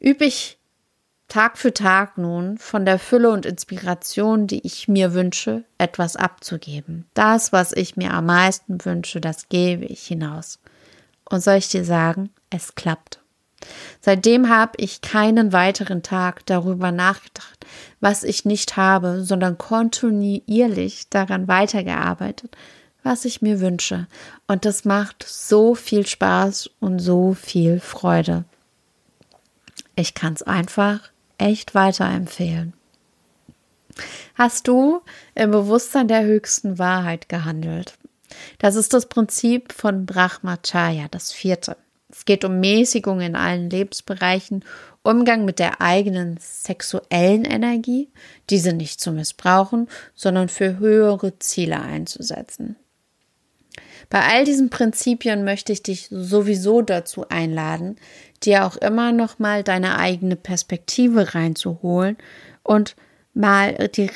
übe 0.00 0.24
ich 0.24 0.58
Tag 1.28 1.58
für 1.58 1.74
Tag 1.74 2.18
nun 2.18 2.56
von 2.56 2.86
der 2.86 3.00
Fülle 3.00 3.30
und 3.30 3.46
Inspiration, 3.46 4.46
die 4.46 4.64
ich 4.64 4.86
mir 4.86 5.12
wünsche, 5.12 5.64
etwas 5.76 6.14
abzugeben. 6.14 7.06
Das, 7.14 7.52
was 7.52 7.72
ich 7.72 7.96
mir 7.96 8.14
am 8.14 8.26
meisten 8.26 8.84
wünsche, 8.84 9.20
das 9.20 9.48
gebe 9.48 9.84
ich 9.86 10.06
hinaus. 10.06 10.60
Und 11.28 11.42
soll 11.42 11.56
ich 11.56 11.68
dir 11.68 11.84
sagen, 11.84 12.30
es 12.50 12.76
klappt. 12.76 13.20
Seitdem 14.00 14.48
habe 14.48 14.74
ich 14.76 15.00
keinen 15.00 15.52
weiteren 15.52 16.04
Tag 16.04 16.46
darüber 16.46 16.92
nachgedacht, 16.92 17.66
was 18.00 18.22
ich 18.22 18.44
nicht 18.44 18.76
habe, 18.76 19.24
sondern 19.24 19.58
kontinuierlich 19.58 21.08
daran 21.10 21.48
weitergearbeitet, 21.48 22.56
was 23.02 23.24
ich 23.24 23.42
mir 23.42 23.60
wünsche. 23.60 24.06
Und 24.46 24.64
das 24.64 24.84
macht 24.84 25.24
so 25.26 25.74
viel 25.74 26.06
Spaß 26.06 26.70
und 26.78 27.00
so 27.00 27.34
viel 27.34 27.80
Freude. 27.80 28.44
Ich 29.96 30.12
kann 30.14 30.34
es 30.34 30.42
einfach 30.42 31.10
echt 31.38 31.74
weiterempfehlen. 31.74 32.74
Hast 34.34 34.68
du 34.68 35.00
im 35.34 35.50
Bewusstsein 35.50 36.06
der 36.06 36.24
höchsten 36.24 36.78
Wahrheit 36.78 37.30
gehandelt? 37.30 37.94
Das 38.58 38.76
ist 38.76 38.92
das 38.92 39.06
Prinzip 39.06 39.72
von 39.72 40.04
Brahmacharya, 40.04 41.08
das 41.10 41.32
vierte. 41.32 41.78
Es 42.10 42.26
geht 42.26 42.44
um 42.44 42.60
Mäßigung 42.60 43.20
in 43.22 43.36
allen 43.36 43.70
Lebensbereichen, 43.70 44.64
Umgang 45.02 45.46
mit 45.46 45.58
der 45.58 45.80
eigenen 45.80 46.36
sexuellen 46.40 47.44
Energie, 47.44 48.10
diese 48.50 48.74
nicht 48.74 49.00
zu 49.00 49.12
missbrauchen, 49.12 49.88
sondern 50.14 50.50
für 50.50 50.78
höhere 50.78 51.38
Ziele 51.38 51.80
einzusetzen. 51.80 52.76
Bei 54.08 54.20
all 54.22 54.44
diesen 54.44 54.70
Prinzipien 54.70 55.44
möchte 55.44 55.72
ich 55.72 55.82
dich 55.82 56.08
sowieso 56.10 56.82
dazu 56.82 57.28
einladen, 57.28 57.96
dir 58.40 58.64
auch 58.64 58.76
immer 58.76 59.12
noch 59.12 59.38
mal 59.38 59.62
deine 59.62 59.98
eigene 59.98 60.36
Perspektive 60.36 61.34
reinzuholen 61.34 62.16
und 62.62 62.96
mal 63.34 63.88
die 63.88 64.10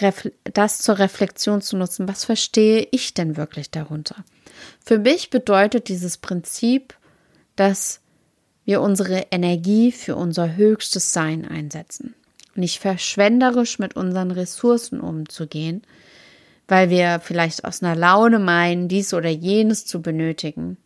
das 0.45 0.79
zur 0.79 0.99
Reflexion 0.99 1.61
zu 1.61 1.77
nutzen. 1.77 2.09
Was 2.09 2.25
verstehe 2.25 2.89
ich 2.91 3.15
denn 3.15 3.37
wirklich 3.37 3.71
darunter? 3.71 4.25
Für 4.85 4.99
mich 4.99 5.31
bedeutet 5.31 5.89
dieses 5.89 6.19
Prinzip, 6.19 6.95
dass 7.57 8.01
wir 8.65 8.81
unsere 8.81 9.27
Energie 9.31 9.93
für 9.93 10.17
unser 10.17 10.57
höchstes 10.57 11.13
Sein 11.13 11.47
einsetzen. 11.47 12.15
Nicht 12.55 12.79
verschwenderisch 12.79 13.79
mit 13.79 13.97
unseren 13.97 14.31
Ressourcen 14.31 15.01
umzugehen, 15.01 15.83
weil 16.69 16.89
wir 16.89 17.21
vielleicht 17.21 17.65
aus 17.65 17.83
einer 17.83 17.97
Laune 17.97 18.39
meinen, 18.39 18.89
dies 18.89 19.13
oder 19.13 19.29
jenes 19.29 19.87
zu 19.87 20.03
benötigen. 20.03 20.77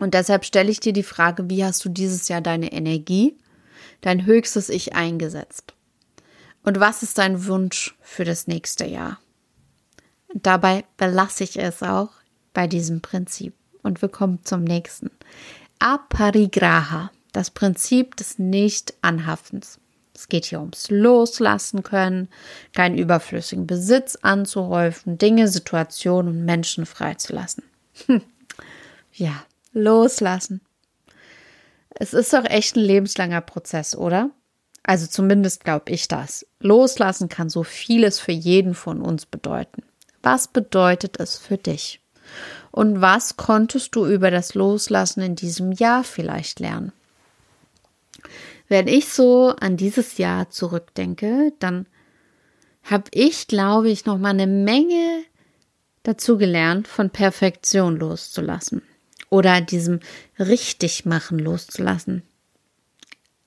Und 0.00 0.14
deshalb 0.14 0.44
stelle 0.44 0.70
ich 0.70 0.80
dir 0.80 0.94
die 0.94 1.02
Frage, 1.02 1.48
wie 1.48 1.62
hast 1.62 1.84
du 1.84 1.90
dieses 1.90 2.26
Jahr 2.28 2.40
deine 2.40 2.72
Energie, 2.72 3.36
dein 4.00 4.24
höchstes 4.24 4.70
Ich 4.70 4.94
eingesetzt? 4.94 5.74
Und 6.62 6.80
was 6.80 7.02
ist 7.02 7.18
dein 7.18 7.46
Wunsch 7.46 7.96
für 8.00 8.24
das 8.24 8.46
nächste 8.46 8.86
Jahr? 8.86 9.20
Und 10.32 10.46
dabei 10.46 10.84
belasse 10.96 11.44
ich 11.44 11.58
es 11.58 11.82
auch 11.82 12.10
bei 12.54 12.66
diesem 12.66 13.02
Prinzip. 13.02 13.54
Und 13.82 14.02
wir 14.02 14.08
kommen 14.08 14.40
zum 14.44 14.64
nächsten. 14.64 15.10
Aparigraha, 15.78 17.10
das 17.32 17.50
Prinzip 17.50 18.16
des 18.16 18.38
Nicht-Anhaftens. 18.38 19.78
Es 20.14 20.28
geht 20.28 20.46
hier 20.46 20.60
ums 20.60 20.90
Loslassen 20.90 21.82
können, 21.82 22.28
keinen 22.74 22.98
überflüssigen 22.98 23.66
Besitz 23.66 24.16
anzuhäufen, 24.20 25.18
Dinge, 25.18 25.48
Situationen 25.48 26.36
und 26.36 26.44
Menschen 26.44 26.84
freizulassen. 26.84 27.64
ja, 29.12 29.44
loslassen. 29.72 30.60
Es 31.90 32.14
ist 32.14 32.32
doch 32.32 32.44
echt 32.44 32.76
ein 32.76 32.84
lebenslanger 32.84 33.40
Prozess, 33.40 33.96
oder? 33.96 34.30
Also 34.82 35.06
zumindest 35.06 35.64
glaube 35.64 35.92
ich 35.92 36.08
das. 36.08 36.46
Loslassen 36.60 37.28
kann 37.28 37.50
so 37.50 37.62
vieles 37.62 38.18
für 38.18 38.32
jeden 38.32 38.74
von 38.74 39.02
uns 39.02 39.26
bedeuten. 39.26 39.82
Was 40.22 40.48
bedeutet 40.48 41.18
es 41.18 41.38
für 41.38 41.58
dich? 41.58 42.00
Und 42.70 43.00
was 43.00 43.36
konntest 43.36 43.94
du 43.96 44.06
über 44.06 44.30
das 44.30 44.54
Loslassen 44.54 45.20
in 45.20 45.34
diesem 45.34 45.72
Jahr 45.72 46.04
vielleicht 46.04 46.60
lernen? 46.60 46.92
Wenn 48.68 48.86
ich 48.86 49.08
so 49.08 49.54
an 49.58 49.76
dieses 49.76 50.18
Jahr 50.18 50.50
zurückdenke, 50.50 51.52
dann 51.58 51.86
habe 52.84 53.04
ich, 53.12 53.48
glaube 53.48 53.90
ich, 53.90 54.06
noch 54.06 54.18
mal 54.18 54.30
eine 54.30 54.46
Menge 54.46 55.22
dazu 56.04 56.38
gelernt, 56.38 56.86
von 56.86 57.10
Perfektion 57.10 57.96
loszulassen 57.96 58.82
oder 59.30 59.60
diesem 59.60 60.00
Richtigmachen 60.38 61.38
loszulassen. 61.38 62.22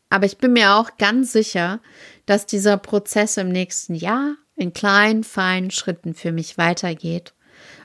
Aber 0.10 0.26
ich 0.26 0.38
bin 0.38 0.54
mir 0.54 0.76
auch 0.76 0.98
ganz 0.98 1.32
sicher, 1.32 1.80
dass 2.26 2.46
dieser 2.46 2.78
Prozess 2.78 3.38
im 3.38 3.50
nächsten 3.50 3.94
Jahr 3.94 4.36
in 4.56 4.74
kleinen, 4.74 5.24
feinen 5.24 5.72
Schritten 5.72 6.14
für 6.14 6.32
mich 6.32 6.58
weitergeht. 6.58 7.34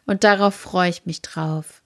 Und 0.06 0.24
darauf 0.24 0.54
freue 0.54 0.90
ich 0.90 1.06
mich 1.06 1.22
drauf, 1.22 1.82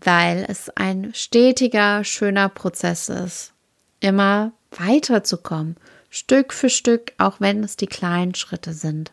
weil 0.00 0.44
es 0.48 0.70
ein 0.70 1.12
stetiger, 1.14 2.04
schöner 2.04 2.48
Prozess 2.48 3.08
ist. 3.08 3.52
Immer 4.00 4.52
weiterzukommen, 4.70 5.76
Stück 6.10 6.52
für 6.52 6.70
Stück, 6.70 7.12
auch 7.18 7.40
wenn 7.40 7.64
es 7.64 7.76
die 7.76 7.86
kleinen 7.86 8.34
Schritte 8.34 8.72
sind. 8.72 9.12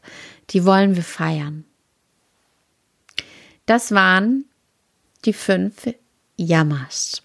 Die 0.51 0.65
wollen 0.65 0.95
wir 0.95 1.03
feiern. 1.03 1.65
Das 3.65 3.91
waren 3.93 4.45
die 5.25 5.33
fünf 5.33 5.87
Yamas. 6.37 7.21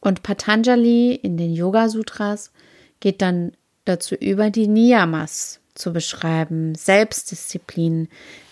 Und 0.00 0.22
Patanjali 0.22 1.14
in 1.14 1.36
den 1.36 1.52
Yoga 1.52 1.88
Sutras 1.88 2.50
geht 3.00 3.20
dann 3.20 3.52
dazu 3.84 4.14
über, 4.14 4.50
die 4.50 4.66
Niyamas 4.66 5.60
zu 5.74 5.92
beschreiben, 5.92 6.74
Selbstdisziplinen, 6.74 8.08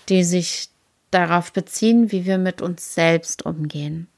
die 0.09 0.25
sich 0.25 0.69
darauf 1.11 1.53
beziehen, 1.53 2.13
wie 2.13 2.27
wir 2.27 2.39
mit 2.39 2.61
uns 2.61 2.95
selbst 2.95 3.47
umgehen. 3.47 4.09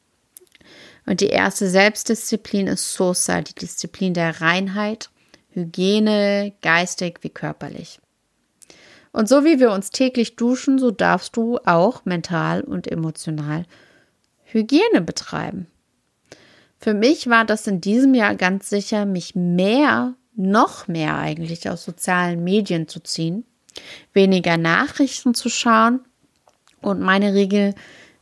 Und 1.06 1.20
die 1.20 1.28
erste 1.28 1.68
Selbstdisziplin 1.68 2.66
ist 2.66 2.92
Sosa, 2.92 3.40
die 3.40 3.54
Disziplin 3.54 4.14
der 4.14 4.40
Reinheit, 4.40 5.10
Hygiene, 5.52 6.52
geistig 6.62 7.18
wie 7.22 7.30
körperlich. 7.30 8.00
Und 9.12 9.28
so 9.28 9.44
wie 9.44 9.58
wir 9.58 9.72
uns 9.72 9.90
täglich 9.90 10.36
duschen, 10.36 10.78
so 10.78 10.90
darfst 10.90 11.36
du 11.36 11.58
auch 11.64 12.04
mental 12.04 12.62
und 12.62 12.86
emotional 12.86 13.64
Hygiene 14.44 15.00
betreiben. 15.00 15.66
Für 16.78 16.94
mich 16.94 17.28
war 17.28 17.44
das 17.44 17.66
in 17.66 17.80
diesem 17.80 18.14
Jahr 18.14 18.34
ganz 18.34 18.70
sicher, 18.70 19.04
mich 19.04 19.34
mehr, 19.34 20.14
noch 20.34 20.88
mehr 20.88 21.16
eigentlich 21.16 21.68
aus 21.68 21.84
sozialen 21.84 22.42
Medien 22.42 22.88
zu 22.88 23.00
ziehen, 23.00 23.44
weniger 24.12 24.56
Nachrichten 24.56 25.34
zu 25.34 25.48
schauen 25.48 26.00
und 26.80 27.00
meine 27.00 27.34
Regel 27.34 27.74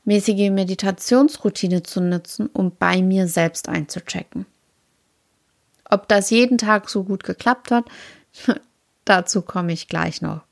mäßige 0.04 0.50
Meditationsroutine 0.50 1.82
zu 1.82 2.00
nutzen, 2.00 2.48
um 2.52 2.72
bei 2.76 3.02
mir 3.02 3.28
selbst 3.28 3.68
einzuchecken. 3.68 4.46
Ob 5.84 6.08
das 6.08 6.30
jeden 6.30 6.58
Tag 6.58 6.88
so 6.88 7.04
gut 7.04 7.24
geklappt 7.24 7.70
hat, 7.70 7.84
dazu 9.04 9.42
komme 9.42 9.72
ich 9.72 9.86
gleich 9.86 10.20
noch. 10.20 10.47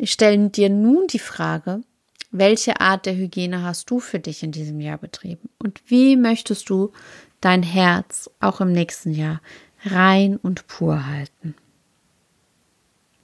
Ich 0.00 0.12
stelle 0.12 0.48
dir 0.48 0.70
nun 0.70 1.08
die 1.08 1.18
Frage, 1.18 1.82
welche 2.30 2.80
Art 2.80 3.04
der 3.04 3.16
Hygiene 3.16 3.64
hast 3.64 3.90
du 3.90 3.98
für 3.98 4.20
dich 4.20 4.44
in 4.44 4.52
diesem 4.52 4.80
Jahr 4.80 4.98
betrieben? 4.98 5.48
Und 5.58 5.82
wie 5.88 6.16
möchtest 6.16 6.70
du 6.70 6.92
dein 7.40 7.64
Herz 7.64 8.30
auch 8.38 8.60
im 8.60 8.70
nächsten 8.70 9.10
Jahr 9.12 9.42
rein 9.84 10.36
und 10.36 10.68
pur 10.68 11.06
halten? 11.06 11.56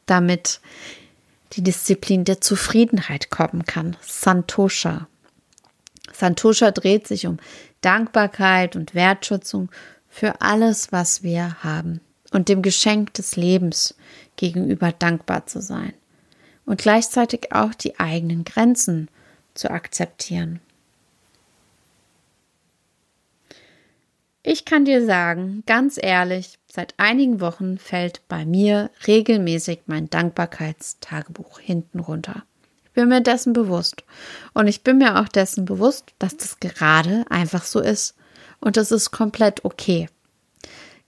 Damit 0.06 0.60
die 1.52 1.62
Disziplin 1.62 2.24
der 2.24 2.40
Zufriedenheit 2.40 3.30
kommen 3.30 3.64
kann, 3.64 3.96
Santosha. 4.00 5.06
Santosha 6.12 6.72
dreht 6.72 7.06
sich 7.06 7.28
um 7.28 7.38
Dankbarkeit 7.82 8.74
und 8.74 8.96
Wertschätzung 8.96 9.70
für 10.08 10.40
alles, 10.40 10.90
was 10.90 11.22
wir 11.22 11.62
haben 11.62 12.00
und 12.32 12.48
dem 12.48 12.62
Geschenk 12.62 13.14
des 13.14 13.36
Lebens 13.36 13.94
gegenüber 14.36 14.90
dankbar 14.90 15.46
zu 15.46 15.60
sein 15.60 15.94
und 16.66 16.80
gleichzeitig 16.80 17.52
auch 17.52 17.74
die 17.74 17.98
eigenen 17.98 18.44
Grenzen 18.44 19.08
zu 19.54 19.70
akzeptieren. 19.70 20.60
Ich 24.46 24.66
kann 24.66 24.84
dir 24.84 25.06
sagen, 25.06 25.62
ganz 25.66 25.98
ehrlich, 26.00 26.58
seit 26.70 26.92
einigen 26.98 27.40
Wochen 27.40 27.78
fällt 27.78 28.20
bei 28.28 28.44
mir 28.44 28.90
regelmäßig 29.06 29.84
mein 29.86 30.10
Dankbarkeitstagebuch 30.10 31.60
hinten 31.60 31.98
runter. 31.98 32.42
Ich 32.84 32.90
bin 32.90 33.08
mir 33.08 33.22
dessen 33.22 33.54
bewusst. 33.54 34.04
Und 34.52 34.66
ich 34.66 34.82
bin 34.82 34.98
mir 34.98 35.18
auch 35.18 35.28
dessen 35.28 35.64
bewusst, 35.64 36.12
dass 36.18 36.36
das 36.36 36.60
gerade 36.60 37.24
einfach 37.30 37.64
so 37.64 37.80
ist. 37.80 38.16
Und 38.60 38.76
das 38.76 38.92
ist 38.92 39.12
komplett 39.12 39.64
okay. 39.64 40.08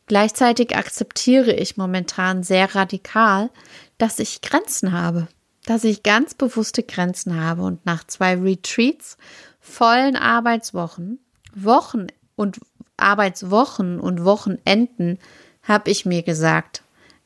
Gleichzeitig 0.06 0.74
akzeptiere 0.74 1.52
ich 1.52 1.76
momentan 1.76 2.42
sehr 2.42 2.74
radikal, 2.74 3.50
dass 3.98 4.18
ich 4.18 4.40
Grenzen 4.40 4.92
habe, 4.92 5.28
dass 5.66 5.84
ich 5.84 6.02
ganz 6.02 6.34
bewusste 6.34 6.82
Grenzen 6.82 7.38
habe 7.38 7.62
und 7.62 7.84
nach 7.84 8.04
zwei 8.04 8.36
Retreats, 8.36 9.18
vollen 9.60 10.16
Arbeitswochen, 10.16 11.18
Wochen 11.54 12.06
und 12.36 12.60
Arbeitswochen 12.96 14.00
und 14.00 14.24
Wochenenden 14.24 15.18
habe 15.62 15.90
ich 15.90 16.06
mir 16.06 16.22
gesagt, 16.22 16.82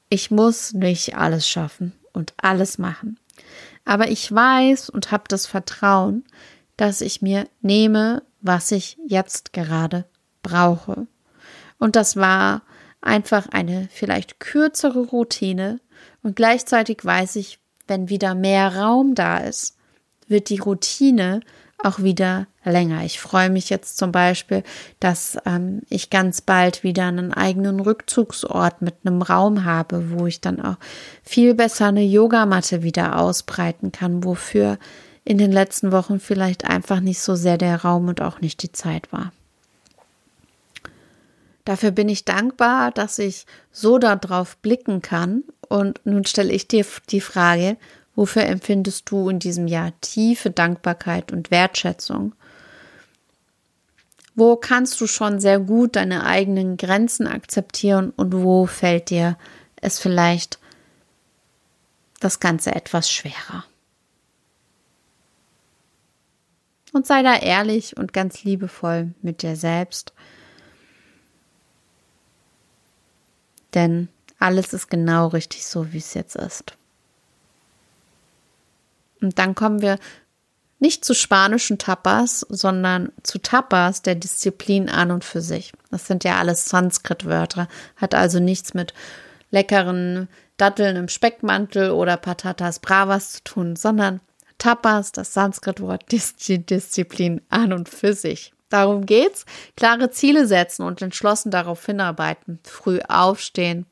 ich 0.09 0.31
muss 0.31 0.73
nicht 0.73 1.17
alles 1.17 1.47
schaffen 1.47 1.93
und 2.13 2.35
alles 2.39 2.79
machen. 2.79 3.19
Aber 3.85 4.09
ich 4.09 4.33
weiß 4.33 4.91
und 4.91 5.13
habe 5.13 5.25
das 5.29 5.47
Vertrauen, 5.47 6.25
dass 6.77 7.01
ich 7.03 7.23
mir 7.23 7.47
nehme, 7.61 8.23
was 8.41 8.73
ich 8.73 8.97
jetzt 9.07 9.53
gerade 9.53 10.07
brauche. 10.43 11.07
Und 11.79 11.97
das 11.97 12.17
war 12.17 12.63
einfach 13.01 13.49
eine 13.51 13.89
vielleicht 13.93 14.41
kürzere 14.41 15.01
Routine 15.01 15.81
und 16.23 16.37
gleichzeitig 16.37 17.05
weiß 17.05 17.37
ich, 17.37 17.59
wenn 17.91 18.09
wieder 18.09 18.35
mehr 18.35 18.77
Raum 18.77 19.15
da 19.15 19.39
ist, 19.39 19.77
wird 20.29 20.49
die 20.49 20.61
Routine 20.61 21.41
auch 21.83 21.99
wieder 21.99 22.47
länger. 22.65 23.05
Ich 23.05 23.21
freue 23.21 23.51
mich 23.51 23.69
jetzt 23.71 23.99
zum 23.99 24.13
Beispiel, 24.13 24.63
dass 25.01 25.39
ähm, 25.45 25.81
ich 25.89 26.11
ganz 26.11 26.41
bald 26.41 26.85
wieder 26.85 27.07
einen 27.07 27.33
eigenen 27.33 27.81
Rückzugsort 27.81 28.83
mit 28.83 28.95
einem 29.05 29.23
Raum 29.23 29.65
habe, 29.65 30.11
wo 30.11 30.27
ich 30.27 30.41
dann 30.41 30.61
auch 30.61 30.77
viel 31.23 31.55
besser 31.55 31.87
eine 31.87 32.05
Yogamatte 32.05 32.83
wieder 32.83 33.19
ausbreiten 33.19 33.93
kann, 33.93 34.25
wofür 34.25 34.79
in 35.25 35.39
den 35.39 35.53
letzten 35.53 35.91
Wochen 35.93 36.21
vielleicht 36.21 36.65
einfach 36.65 37.01
nicht 37.01 37.21
so 37.21 37.35
sehr 37.35 37.59
der 37.59 37.83
Raum 37.83 38.09
und 38.09 38.21
auch 38.23 38.41
nicht 38.41 38.63
die 38.63 38.73
Zeit 38.73 39.13
war. 39.13 39.33
Dafür 41.65 41.91
bin 41.91 42.09
ich 42.09 42.25
dankbar, 42.25 42.91
dass 42.91 43.19
ich 43.19 43.47
so 43.71 43.99
darauf 43.99 44.57
blicken 44.59 45.03
kann. 45.03 45.45
Und 45.71 46.05
nun 46.05 46.27
stelle 46.27 46.53
ich 46.53 46.69
dir 46.69 46.85
die 47.09 47.23
Frage, 47.23 47.79
Wofür 48.21 48.43
empfindest 48.43 49.11
du 49.11 49.31
in 49.31 49.39
diesem 49.39 49.67
Jahr 49.67 49.99
tiefe 50.03 50.51
Dankbarkeit 50.51 51.33
und 51.33 51.51
Wertschätzung? 51.51 52.35
Wo 54.35 54.57
kannst 54.57 55.01
du 55.01 55.07
schon 55.07 55.41
sehr 55.41 55.59
gut 55.59 55.97
deine 55.97 56.27
eigenen 56.27 56.77
Grenzen 56.77 57.27
akzeptieren 57.27 58.11
und 58.11 58.35
wo 58.35 58.67
fällt 58.67 59.09
dir 59.09 59.39
es 59.77 59.99
vielleicht 59.99 60.59
das 62.21 62.41
Ganze 62.41 62.75
etwas 62.75 63.11
schwerer? 63.11 63.65
Und 66.93 67.07
sei 67.07 67.23
da 67.23 67.37
ehrlich 67.37 67.97
und 67.97 68.13
ganz 68.13 68.45
liebevoll 68.45 69.15
mit 69.23 69.41
dir 69.41 69.57
selbst. 69.57 70.13
Denn 73.73 74.09
alles 74.41 74.73
ist 74.73 74.91
genau 74.91 75.29
richtig 75.29 75.65
so, 75.65 75.93
wie 75.93 75.99
es 75.99 76.15
jetzt 76.15 76.35
ist. 76.35 76.77
Und 79.21 79.39
dann 79.39 79.55
kommen 79.55 79.83
wir 79.83 79.99
nicht 80.81 81.05
zu 81.05 81.15
spanischen 81.15 81.77
Tapas, 81.77 82.41
sondern 82.49 83.13
zu 83.23 83.39
Tapas 83.39 84.01
der 84.01 84.15
Disziplin 84.15 84.89
an 84.89 85.11
und 85.11 85.25
für 85.25 85.43
sich. 85.43 85.73
Das 85.91 86.07
sind 86.07 86.25
ja 86.25 86.39
alles 86.39 86.65
Sanskrit-Wörter, 86.65 87.69
hat 87.97 88.15
also 88.15 88.41
nichts 88.41 88.73
mit 88.73 88.95
leckeren 89.51 90.29
Datteln 90.57 90.97
im 90.97 91.09
Speckmantel 91.09 91.91
oder 91.91 92.17
Patatas 92.17 92.79
Bravas 92.79 93.33
zu 93.33 93.45
tun, 93.45 93.77
sondern 93.77 94.21
Tapas, 94.57 95.13
das 95.13 95.35
Sanskrit-Wort 95.35 96.05
Disziplin 96.13 97.43
an 97.51 97.75
und 97.75 97.91
für 97.91 98.15
sich. 98.15 98.55
Darum 98.71 99.05
geht's. 99.05 99.45
Klare 99.77 100.11
Ziele 100.11 100.47
setzen 100.47 100.85
und 100.85 101.03
entschlossen 101.03 101.51
darauf 101.51 101.85
hinarbeiten. 101.85 102.61
Früh 102.63 103.01
aufstehen. 103.07 103.85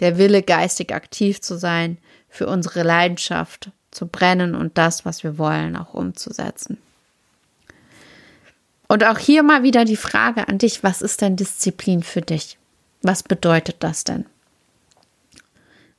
Der 0.00 0.18
Wille, 0.18 0.42
geistig 0.42 0.92
aktiv 0.92 1.40
zu 1.40 1.58
sein 1.58 1.98
für 2.28 2.46
unsere 2.46 2.82
Leidenschaft, 2.82 3.70
zu 3.90 4.06
brennen 4.06 4.54
und 4.54 4.76
das, 4.76 5.04
was 5.04 5.24
wir 5.24 5.38
wollen, 5.38 5.76
auch 5.76 5.94
umzusetzen. 5.94 6.78
Und 8.88 9.04
auch 9.04 9.18
hier 9.18 9.42
mal 9.42 9.62
wieder 9.62 9.84
die 9.84 9.96
Frage 9.96 10.48
an 10.48 10.58
dich, 10.58 10.82
was 10.82 11.02
ist 11.02 11.22
denn 11.22 11.36
Disziplin 11.36 12.02
für 12.02 12.20
dich? 12.20 12.58
Was 13.02 13.22
bedeutet 13.22 13.76
das 13.80 14.04
denn? 14.04 14.26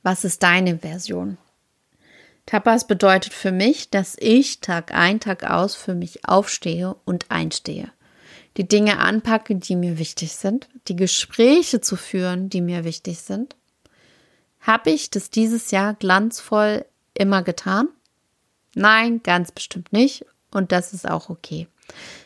Was 0.02 0.24
ist 0.24 0.42
deine 0.42 0.78
Version? 0.78 1.36
Tapas 2.46 2.86
bedeutet 2.86 3.34
für 3.34 3.52
mich, 3.52 3.90
dass 3.90 4.16
ich 4.18 4.60
Tag 4.60 4.94
ein, 4.94 5.20
Tag 5.20 5.44
aus 5.44 5.74
für 5.74 5.94
mich 5.94 6.26
aufstehe 6.26 6.96
und 7.04 7.26
einstehe. 7.30 7.90
Die 8.56 8.66
Dinge 8.66 8.98
anpacke, 9.00 9.54
die 9.56 9.76
mir 9.76 9.98
wichtig 9.98 10.34
sind, 10.34 10.66
die 10.88 10.96
Gespräche 10.96 11.82
zu 11.82 11.94
führen, 11.94 12.48
die 12.48 12.62
mir 12.62 12.84
wichtig 12.84 13.20
sind. 13.20 13.54
Habe 14.60 14.90
ich 14.90 15.10
das 15.10 15.30
dieses 15.30 15.70
Jahr 15.70 15.94
glanzvoll 15.94 16.84
immer 17.14 17.42
getan? 17.42 17.88
Nein, 18.74 19.22
ganz 19.22 19.52
bestimmt 19.52 19.92
nicht. 19.92 20.24
Und 20.50 20.72
das 20.72 20.92
ist 20.92 21.08
auch 21.08 21.30
okay. 21.30 21.68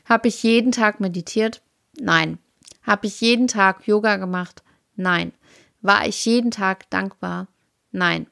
Habe 0.04 0.28
ich 0.28 0.42
jeden 0.42 0.72
Tag 0.72 1.00
meditiert? 1.00 1.62
Nein. 1.98 2.38
Habe 2.82 3.06
ich 3.06 3.20
jeden 3.20 3.48
Tag 3.48 3.86
Yoga 3.86 4.16
gemacht? 4.16 4.62
Nein. 4.96 5.32
War 5.80 6.06
ich 6.06 6.24
jeden 6.24 6.50
Tag 6.50 6.88
dankbar? 6.90 7.48
Nein. 7.90 8.26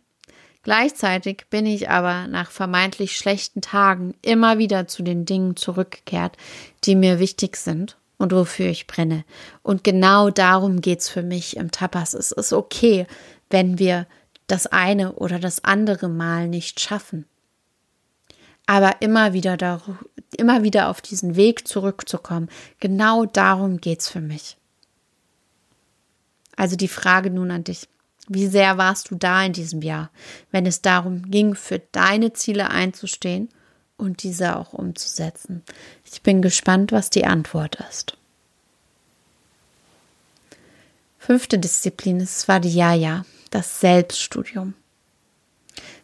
Gleichzeitig 0.63 1.47
bin 1.49 1.65
ich 1.65 1.89
aber 1.89 2.27
nach 2.27 2.51
vermeintlich 2.51 3.17
schlechten 3.17 3.63
Tagen 3.63 4.15
immer 4.23 4.59
wieder 4.59 4.87
zu 4.87 5.03
den 5.03 5.25
Dingen 5.25 5.57
zurückgekehrt, 5.57 6.37
die 6.85 6.95
mir 6.95 7.19
wichtig 7.19 7.57
sind 7.57 7.97
und 8.19 8.33
wofür 8.33 8.67
ich 8.67 8.87
brenne. 8.87 9.25
Und 9.63 9.85
genau 9.85 10.29
darum 10.29 10.83
geht's 10.83 11.09
für 11.09 11.23
mich 11.23 11.57
im 11.57 11.71
Tapas. 11.71 12.13
Es 12.13 12.31
ist 12.31 12.53
okay, 12.53 13.07
wenn 13.51 13.79
wir 13.79 14.07
das 14.47 14.67
eine 14.67 15.13
oder 15.13 15.39
das 15.39 15.65
andere 15.65 16.09
Mal 16.09 16.49
nicht 16.49 16.81
schaffen. 16.81 17.27
Aber 18.67 19.03
immer 19.03 19.33
wieder, 19.33 19.57
da, 19.57 19.81
immer 20.37 20.63
wieder 20.63 20.89
auf 20.89 21.01
diesen 21.01 21.37
Weg 21.37 21.67
zurückzukommen, 21.67 22.49
genau 22.79 23.27
darum 23.27 23.81
geht 23.81 24.01
es 24.01 24.09
für 24.09 24.21
mich. 24.21 24.57
Also 26.57 26.77
die 26.77 26.89
Frage 26.89 27.31
nun 27.31 27.51
an 27.51 27.65
dich. 27.65 27.89
Wie 28.29 28.47
sehr 28.47 28.79
warst 28.79 29.11
du 29.11 29.17
da 29.17 29.43
in 29.45 29.53
diesem 29.53 29.83
Jahr, 29.83 30.11
wenn 30.53 30.67
es 30.67 30.83
darum 30.83 31.31
ging, 31.31 31.57
für 31.57 31.81
deine 31.91 32.33
Ziele 32.33 32.71
einzustehen 32.71 33.49
und 33.97 34.23
diese 34.23 34.57
auch 34.57 34.73
umzusetzen? 34.73 35.63
Ich 36.05 36.23
bin 36.23 36.43
gespannt, 36.43 36.93
was 36.93 37.11
die 37.11 37.25
Antwort 37.25 37.79
ist. 37.89 38.17
Fünfte 41.19 41.59
Disziplin 41.59 42.21
ist 42.21 42.41
Svadhyaya 42.41 43.25
das 43.51 43.81
Selbststudium. 43.81 44.75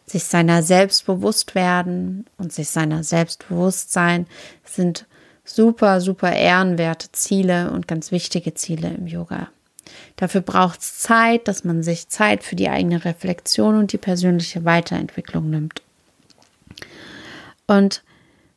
Sich 0.05 0.23
seiner 0.23 0.63
selbst 0.63 1.05
bewusst 1.05 1.55
werden 1.55 2.25
und 2.37 2.53
sich 2.53 2.69
seiner 2.69 3.03
Selbstbewusstsein 3.03 4.25
sind 4.63 5.05
super, 5.43 6.01
super 6.01 6.33
ehrenwerte 6.33 7.11
Ziele 7.11 7.71
und 7.71 7.87
ganz 7.87 8.11
wichtige 8.11 8.53
Ziele 8.53 8.89
im 8.89 9.07
Yoga. 9.07 9.49
Dafür 10.15 10.41
braucht 10.41 10.81
es 10.81 10.99
Zeit, 10.99 11.47
dass 11.47 11.63
man 11.63 11.83
sich 11.83 12.09
Zeit 12.09 12.43
für 12.43 12.55
die 12.55 12.69
eigene 12.69 13.03
Reflexion 13.05 13.75
und 13.75 13.93
die 13.93 13.97
persönliche 13.97 14.65
Weiterentwicklung 14.65 15.49
nimmt. 15.49 15.81
Und 17.67 18.03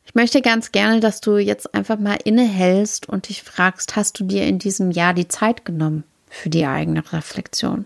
ich 0.05 0.15
möchte 0.15 0.41
ganz 0.41 0.71
gerne, 0.71 0.99
dass 0.99 1.21
du 1.21 1.37
jetzt 1.37 1.73
einfach 1.73 1.99
mal 1.99 2.17
innehältst 2.23 3.07
und 3.07 3.29
dich 3.29 3.43
fragst, 3.43 3.95
hast 3.95 4.19
du 4.19 4.25
dir 4.25 4.45
in 4.45 4.59
diesem 4.59 4.91
Jahr 4.91 5.13
die 5.13 5.27
Zeit 5.27 5.63
genommen 5.63 6.03
für 6.29 6.49
die 6.49 6.65
eigene 6.65 7.01
Reflexion? 7.13 7.85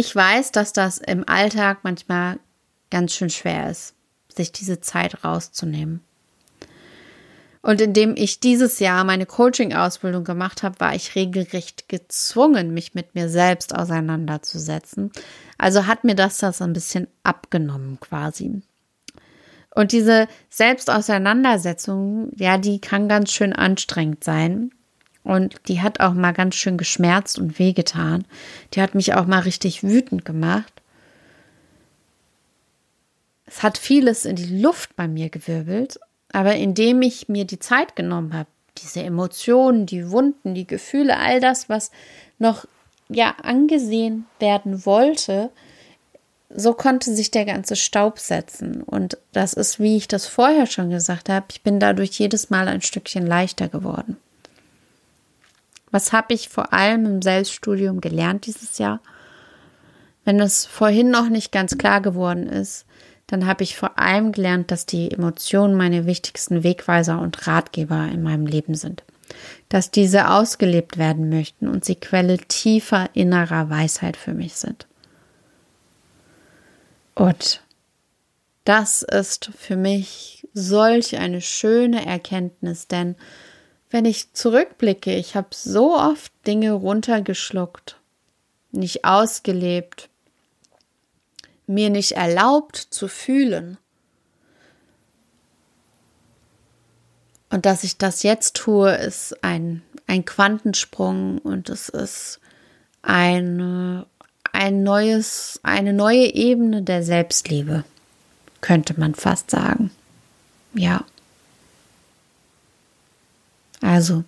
Ich 0.00 0.14
weiß, 0.14 0.52
dass 0.52 0.72
das 0.72 0.98
im 0.98 1.28
Alltag 1.28 1.78
manchmal 1.82 2.38
ganz 2.88 3.14
schön 3.14 3.30
schwer 3.30 3.68
ist, 3.68 3.96
sich 4.32 4.52
diese 4.52 4.80
Zeit 4.80 5.24
rauszunehmen. 5.24 6.04
Und 7.62 7.80
indem 7.80 8.14
ich 8.16 8.38
dieses 8.38 8.78
Jahr 8.78 9.02
meine 9.02 9.26
Coaching-Ausbildung 9.26 10.22
gemacht 10.22 10.62
habe, 10.62 10.78
war 10.78 10.94
ich 10.94 11.16
regelrecht 11.16 11.88
gezwungen, 11.88 12.72
mich 12.72 12.94
mit 12.94 13.16
mir 13.16 13.28
selbst 13.28 13.74
auseinanderzusetzen. 13.74 15.10
Also 15.58 15.88
hat 15.88 16.04
mir 16.04 16.14
das 16.14 16.38
das 16.38 16.62
ein 16.62 16.74
bisschen 16.74 17.08
abgenommen 17.24 17.98
quasi. 17.98 18.62
Und 19.74 19.90
diese 19.90 20.28
Selbstauseinandersetzung, 20.48 22.30
ja, 22.36 22.56
die 22.56 22.80
kann 22.80 23.08
ganz 23.08 23.32
schön 23.32 23.52
anstrengend 23.52 24.22
sein. 24.22 24.70
Und 25.28 25.56
die 25.68 25.82
hat 25.82 26.00
auch 26.00 26.14
mal 26.14 26.32
ganz 26.32 26.54
schön 26.54 26.78
geschmerzt 26.78 27.38
und 27.38 27.58
wehgetan. 27.58 28.24
Die 28.72 28.80
hat 28.80 28.94
mich 28.94 29.12
auch 29.12 29.26
mal 29.26 29.40
richtig 29.40 29.84
wütend 29.84 30.24
gemacht. 30.24 30.72
Es 33.44 33.62
hat 33.62 33.76
vieles 33.76 34.24
in 34.24 34.36
die 34.36 34.58
Luft 34.62 34.96
bei 34.96 35.06
mir 35.06 35.28
gewirbelt, 35.28 36.00
aber 36.32 36.54
indem 36.54 37.02
ich 37.02 37.28
mir 37.28 37.44
die 37.44 37.58
Zeit 37.58 37.94
genommen 37.94 38.32
habe, 38.32 38.48
diese 38.78 39.02
Emotionen, 39.02 39.84
die 39.84 40.10
Wunden, 40.10 40.54
die 40.54 40.66
Gefühle, 40.66 41.18
all 41.18 41.42
das, 41.42 41.68
was 41.68 41.90
noch 42.38 42.64
ja 43.10 43.36
angesehen 43.42 44.24
werden 44.38 44.86
wollte, 44.86 45.50
so 46.48 46.72
konnte 46.72 47.14
sich 47.14 47.30
der 47.30 47.44
ganze 47.44 47.76
Staub 47.76 48.18
setzen. 48.18 48.82
Und 48.82 49.18
das 49.32 49.52
ist, 49.52 49.78
wie 49.78 49.98
ich 49.98 50.08
das 50.08 50.26
vorher 50.26 50.64
schon 50.64 50.88
gesagt 50.88 51.28
habe, 51.28 51.44
ich 51.50 51.62
bin 51.62 51.80
dadurch 51.80 52.18
jedes 52.18 52.48
Mal 52.48 52.66
ein 52.66 52.80
Stückchen 52.80 53.26
leichter 53.26 53.68
geworden. 53.68 54.16
Was 55.98 56.12
habe 56.12 56.32
ich 56.32 56.48
vor 56.48 56.72
allem 56.72 57.06
im 57.06 57.22
Selbststudium 57.22 58.00
gelernt 58.00 58.46
dieses 58.46 58.78
Jahr? 58.78 59.00
Wenn 60.24 60.38
es 60.38 60.64
vorhin 60.64 61.10
noch 61.10 61.28
nicht 61.28 61.50
ganz 61.50 61.76
klar 61.76 62.00
geworden 62.00 62.46
ist, 62.46 62.86
dann 63.26 63.46
habe 63.46 63.64
ich 63.64 63.76
vor 63.76 63.98
allem 63.98 64.30
gelernt, 64.30 64.70
dass 64.70 64.86
die 64.86 65.10
Emotionen 65.10 65.74
meine 65.74 66.06
wichtigsten 66.06 66.62
Wegweiser 66.62 67.20
und 67.20 67.48
Ratgeber 67.48 68.06
in 68.12 68.22
meinem 68.22 68.46
Leben 68.46 68.76
sind. 68.76 69.02
Dass 69.70 69.90
diese 69.90 70.30
ausgelebt 70.30 70.98
werden 70.98 71.30
möchten 71.30 71.66
und 71.66 71.84
sie 71.84 71.96
Quelle 71.96 72.38
tiefer 72.38 73.10
innerer 73.14 73.68
Weisheit 73.68 74.16
für 74.16 74.34
mich 74.34 74.54
sind. 74.54 74.86
Und 77.16 77.60
das 78.62 79.02
ist 79.02 79.50
für 79.58 79.74
mich 79.74 80.46
solch 80.54 81.18
eine 81.18 81.40
schöne 81.40 82.06
Erkenntnis, 82.06 82.86
denn 82.86 83.16
wenn 83.90 84.04
ich 84.04 84.32
zurückblicke, 84.32 85.14
ich 85.14 85.34
habe 85.34 85.48
so 85.50 85.96
oft 85.96 86.32
Dinge 86.46 86.72
runtergeschluckt, 86.72 87.96
nicht 88.70 89.04
ausgelebt, 89.04 90.08
mir 91.66 91.90
nicht 91.90 92.12
erlaubt 92.12 92.76
zu 92.76 93.08
fühlen. 93.08 93.78
Und 97.50 97.64
dass 97.64 97.82
ich 97.82 97.96
das 97.96 98.22
jetzt 98.22 98.56
tue, 98.56 98.94
ist 98.94 99.42
ein, 99.42 99.82
ein 100.06 100.24
Quantensprung 100.24 101.38
und 101.38 101.70
es 101.70 101.88
ist 101.88 102.40
eine, 103.00 104.06
ein 104.52 104.82
neues, 104.82 105.60
eine 105.62 105.94
neue 105.94 106.34
Ebene 106.34 106.82
der 106.82 107.02
Selbstliebe, 107.02 107.84
könnte 108.60 109.00
man 109.00 109.14
fast 109.14 109.50
sagen. 109.50 109.90
Ja. 110.74 111.04
Also, 113.80 114.24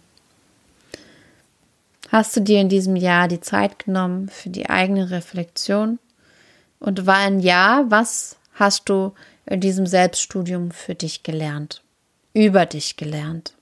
hast 2.08 2.36
du 2.36 2.40
dir 2.40 2.60
in 2.60 2.68
diesem 2.68 2.96
Jahr 2.96 3.28
die 3.28 3.40
Zeit 3.40 3.84
genommen 3.84 4.28
für 4.28 4.50
die 4.50 4.70
eigene 4.70 5.10
Reflexion? 5.10 5.98
Und 6.78 7.06
war 7.06 7.18
ein 7.18 7.40
Ja, 7.40 7.84
was 7.88 8.36
hast 8.54 8.88
du 8.88 9.12
in 9.46 9.60
diesem 9.60 9.86
Selbststudium 9.86 10.70
für 10.70 10.94
dich 10.94 11.22
gelernt? 11.22 11.82
Über 12.32 12.64
dich 12.64 12.96
gelernt? 12.96 13.54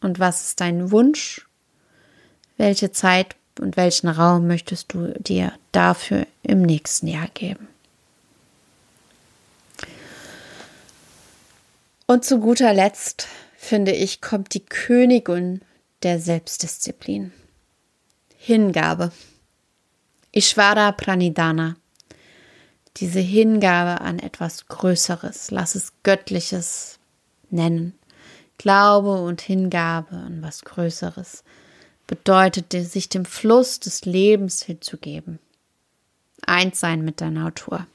Und 0.00 0.18
was 0.18 0.48
ist 0.48 0.60
dein 0.60 0.90
Wunsch? 0.90 1.46
Welche 2.58 2.92
Zeit 2.92 3.36
und 3.58 3.76
welchen 3.76 4.08
Raum 4.08 4.46
möchtest 4.46 4.92
du 4.92 5.14
dir 5.18 5.52
dafür 5.72 6.26
im 6.42 6.62
nächsten 6.62 7.08
Jahr 7.08 7.28
geben? 7.32 7.68
Und 12.06 12.24
zu 12.24 12.38
guter 12.38 12.74
Letzt 12.74 13.28
finde 13.64 13.92
ich, 13.92 14.20
kommt 14.20 14.54
die 14.54 14.64
Königin 14.64 15.62
der 16.02 16.20
Selbstdisziplin. 16.20 17.32
Hingabe. 18.36 19.10
Ishvara 20.32 20.92
Pranidhana. 20.92 21.76
Diese 22.98 23.20
Hingabe 23.20 24.02
an 24.02 24.18
etwas 24.18 24.66
Größeres, 24.68 25.50
lass 25.50 25.74
es 25.74 25.94
Göttliches 26.02 26.98
nennen. 27.50 27.94
Glaube 28.58 29.22
und 29.22 29.40
Hingabe 29.40 30.14
an 30.14 30.42
was 30.42 30.62
Größeres 30.62 31.42
bedeutet, 32.06 32.72
sich 32.72 33.08
dem 33.08 33.24
Fluss 33.24 33.80
des 33.80 34.04
Lebens 34.04 34.62
hinzugeben. 34.62 35.38
Eins 36.46 36.80
sein 36.80 37.02
mit 37.02 37.20
der 37.20 37.30
Natur. 37.30 37.86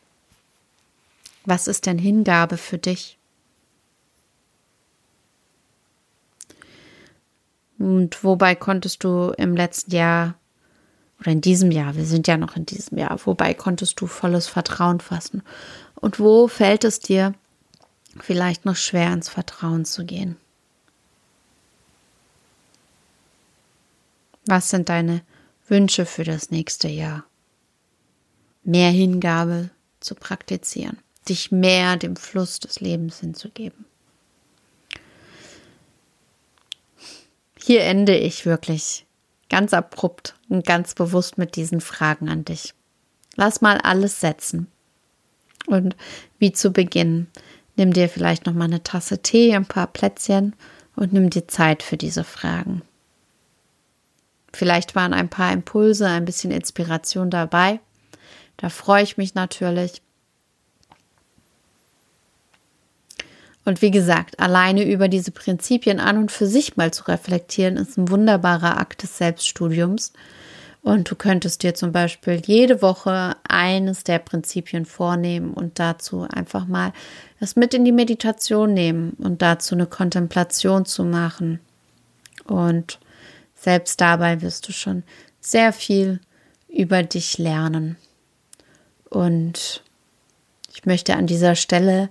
Was 1.45 1.67
ist 1.67 1.85
denn 1.85 1.99
Hingabe 1.99 2.57
für 2.57 2.79
dich? 2.79 3.18
Und 7.79 8.23
wobei 8.23 8.55
konntest 8.55 9.03
du 9.03 9.31
im 9.37 9.55
letzten 9.55 9.91
Jahr 9.91 10.35
oder 11.19 11.31
in 11.31 11.41
diesem 11.41 11.71
Jahr, 11.71 11.95
wir 11.95 12.05
sind 12.05 12.27
ja 12.27 12.37
noch 12.37 12.55
in 12.55 12.65
diesem 12.65 12.97
Jahr, 12.97 13.19
wobei 13.25 13.53
konntest 13.53 13.99
du 13.99 14.07
volles 14.07 14.47
Vertrauen 14.47 14.99
fassen? 14.99 15.43
Und 15.95 16.19
wo 16.19 16.47
fällt 16.47 16.83
es 16.83 16.99
dir 16.99 17.33
vielleicht 18.19 18.65
noch 18.65 18.75
schwer 18.75 19.11
ins 19.11 19.29
Vertrauen 19.29 19.85
zu 19.85 20.05
gehen? 20.05 20.37
Was 24.45 24.69
sind 24.69 24.89
deine 24.89 25.21
Wünsche 25.67 26.05
für 26.05 26.23
das 26.23 26.51
nächste 26.51 26.87
Jahr? 26.87 27.23
Mehr 28.63 28.91
Hingabe 28.91 29.69
zu 29.99 30.15
praktizieren, 30.15 30.97
dich 31.27 31.51
mehr 31.51 31.97
dem 31.97 32.15
Fluss 32.15 32.59
des 32.59 32.79
Lebens 32.79 33.19
hinzugeben. 33.19 33.85
Hier 37.61 37.83
ende 37.83 38.17
ich 38.17 38.45
wirklich 38.45 39.05
ganz 39.49 39.73
abrupt 39.73 40.35
und 40.47 40.65
ganz 40.65 40.93
bewusst 40.93 41.37
mit 41.37 41.55
diesen 41.55 41.81
Fragen 41.81 42.29
an 42.29 42.45
dich. 42.45 42.73
Lass 43.35 43.61
mal 43.61 43.77
alles 43.77 44.19
setzen. 44.19 44.67
Und 45.67 45.95
wie 46.39 46.51
zu 46.51 46.71
Beginn, 46.71 47.27
nimm 47.75 47.93
dir 47.93 48.09
vielleicht 48.09 48.45
noch 48.45 48.53
mal 48.53 48.65
eine 48.65 48.83
Tasse 48.83 49.21
Tee, 49.21 49.55
ein 49.55 49.65
paar 49.65 49.87
Plätzchen 49.87 50.55
und 50.95 51.13
nimm 51.13 51.29
dir 51.29 51.47
Zeit 51.47 51.83
für 51.83 51.97
diese 51.97 52.23
Fragen. 52.23 52.81
Vielleicht 54.53 54.95
waren 54.95 55.13
ein 55.13 55.29
paar 55.29 55.53
Impulse, 55.53 56.07
ein 56.07 56.25
bisschen 56.25 56.51
Inspiration 56.51 57.29
dabei. 57.29 57.79
Da 58.57 58.69
freue 58.69 59.03
ich 59.03 59.17
mich 59.17 59.35
natürlich. 59.35 60.01
Und 63.69 63.83
wie 63.83 63.91
gesagt, 63.91 64.39
alleine 64.39 64.83
über 64.83 65.07
diese 65.07 65.29
Prinzipien 65.29 65.99
an 65.99 66.17
und 66.17 66.31
für 66.31 66.47
sich 66.47 66.75
mal 66.75 66.89
zu 66.89 67.03
reflektieren, 67.03 67.77
ist 67.77 67.99
ein 67.99 68.09
wunderbarer 68.09 68.79
Akt 68.79 69.03
des 69.03 69.19
Selbststudiums. 69.19 70.11
Und 70.81 71.11
du 71.11 71.15
könntest 71.15 71.61
dir 71.61 71.75
zum 71.75 71.91
Beispiel 71.91 72.41
jede 72.43 72.81
Woche 72.81 73.35
eines 73.47 74.03
der 74.03 74.17
Prinzipien 74.17 74.85
vornehmen 74.85 75.53
und 75.53 75.77
dazu 75.77 76.23
einfach 76.23 76.65
mal 76.65 76.93
das 77.39 77.55
mit 77.55 77.75
in 77.75 77.85
die 77.85 77.91
Meditation 77.91 78.73
nehmen 78.73 79.11
und 79.19 79.43
dazu 79.43 79.75
eine 79.75 79.85
Kontemplation 79.85 80.85
zu 80.85 81.03
machen. 81.03 81.59
Und 82.45 82.97
selbst 83.53 84.01
dabei 84.01 84.41
wirst 84.41 84.67
du 84.67 84.71
schon 84.71 85.03
sehr 85.41 85.73
viel 85.73 86.21
über 86.69 87.03
dich 87.03 87.37
lernen. 87.37 87.97
Und 89.11 89.83
ich 90.73 90.87
möchte 90.87 91.15
an 91.15 91.27
dieser 91.27 91.53
Stelle 91.53 92.09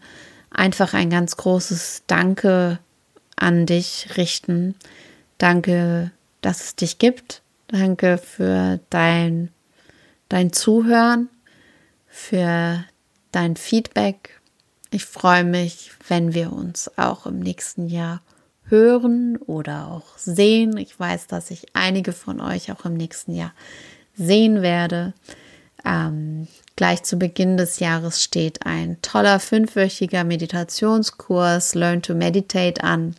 einfach 0.58 0.92
ein 0.92 1.08
ganz 1.08 1.36
großes 1.36 2.02
Danke 2.06 2.78
an 3.36 3.64
dich 3.64 4.08
richten. 4.16 4.74
Danke, 5.38 6.10
dass 6.40 6.62
es 6.62 6.76
dich 6.76 6.98
gibt. 6.98 7.42
Danke 7.68 8.18
für 8.18 8.80
dein, 8.90 9.50
dein 10.28 10.52
Zuhören, 10.52 11.28
für 12.08 12.84
dein 13.30 13.56
Feedback. 13.56 14.40
Ich 14.90 15.04
freue 15.04 15.44
mich, 15.44 15.92
wenn 16.08 16.34
wir 16.34 16.52
uns 16.52 16.90
auch 16.98 17.26
im 17.26 17.38
nächsten 17.38 17.88
Jahr 17.88 18.22
hören 18.64 19.36
oder 19.36 19.88
auch 19.88 20.18
sehen. 20.18 20.76
Ich 20.76 20.98
weiß, 20.98 21.28
dass 21.28 21.50
ich 21.50 21.66
einige 21.74 22.12
von 22.12 22.40
euch 22.40 22.72
auch 22.72 22.84
im 22.84 22.94
nächsten 22.94 23.34
Jahr 23.34 23.52
sehen 24.16 24.62
werde. 24.62 25.14
Ähm, 25.84 26.48
Gleich 26.78 27.02
zu 27.02 27.16
Beginn 27.16 27.56
des 27.56 27.80
Jahres 27.80 28.22
steht 28.22 28.64
ein 28.64 29.02
toller 29.02 29.40
fünfwöchiger 29.40 30.22
Meditationskurs 30.22 31.74
Learn 31.74 32.02
to 32.02 32.14
Meditate 32.14 32.84
an 32.84 33.16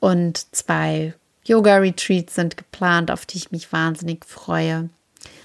und 0.00 0.46
zwei 0.56 1.12
Yoga-Retreats 1.44 2.34
sind 2.34 2.56
geplant, 2.56 3.10
auf 3.10 3.26
die 3.26 3.36
ich 3.36 3.52
mich 3.52 3.70
wahnsinnig 3.70 4.24
freue. 4.24 4.88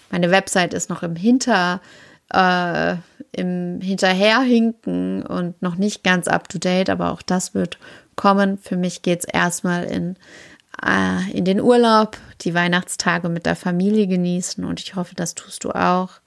Meine 0.10 0.32
Website 0.32 0.74
ist 0.74 0.90
noch 0.90 1.04
im 1.04 1.18
Hinter, 1.18 1.82
äh, 2.34 2.96
im 3.34 3.82
Hinterherhinken 3.82 5.26
und 5.26 5.62
noch 5.62 5.76
nicht 5.76 6.06
ganz 6.06 6.30
up 6.30 6.48
to 6.48 6.58
date, 6.58 6.90
aber 6.90 7.12
auch 7.12 7.22
das 7.22 7.54
wird 7.54 7.80
kommen. 8.16 8.58
Für 8.58 8.78
mich 8.78 9.02
geht 9.02 9.20
es 9.20 9.26
erstmal 9.26 9.84
in, 9.84 10.16
äh, 10.82 11.30
in 11.34 11.44
den 11.44 11.60
Urlaub, 11.60 12.16
die 12.40 12.54
Weihnachtstage 12.54 13.28
mit 13.28 13.46
der 13.46 13.58
Familie 13.58 14.08
genießen 14.08 14.64
und 14.64 14.80
ich 14.80 14.96
hoffe, 14.96 15.16
das 15.16 15.36
tust 15.36 15.66
du 15.66 15.72
auch. 15.72 16.22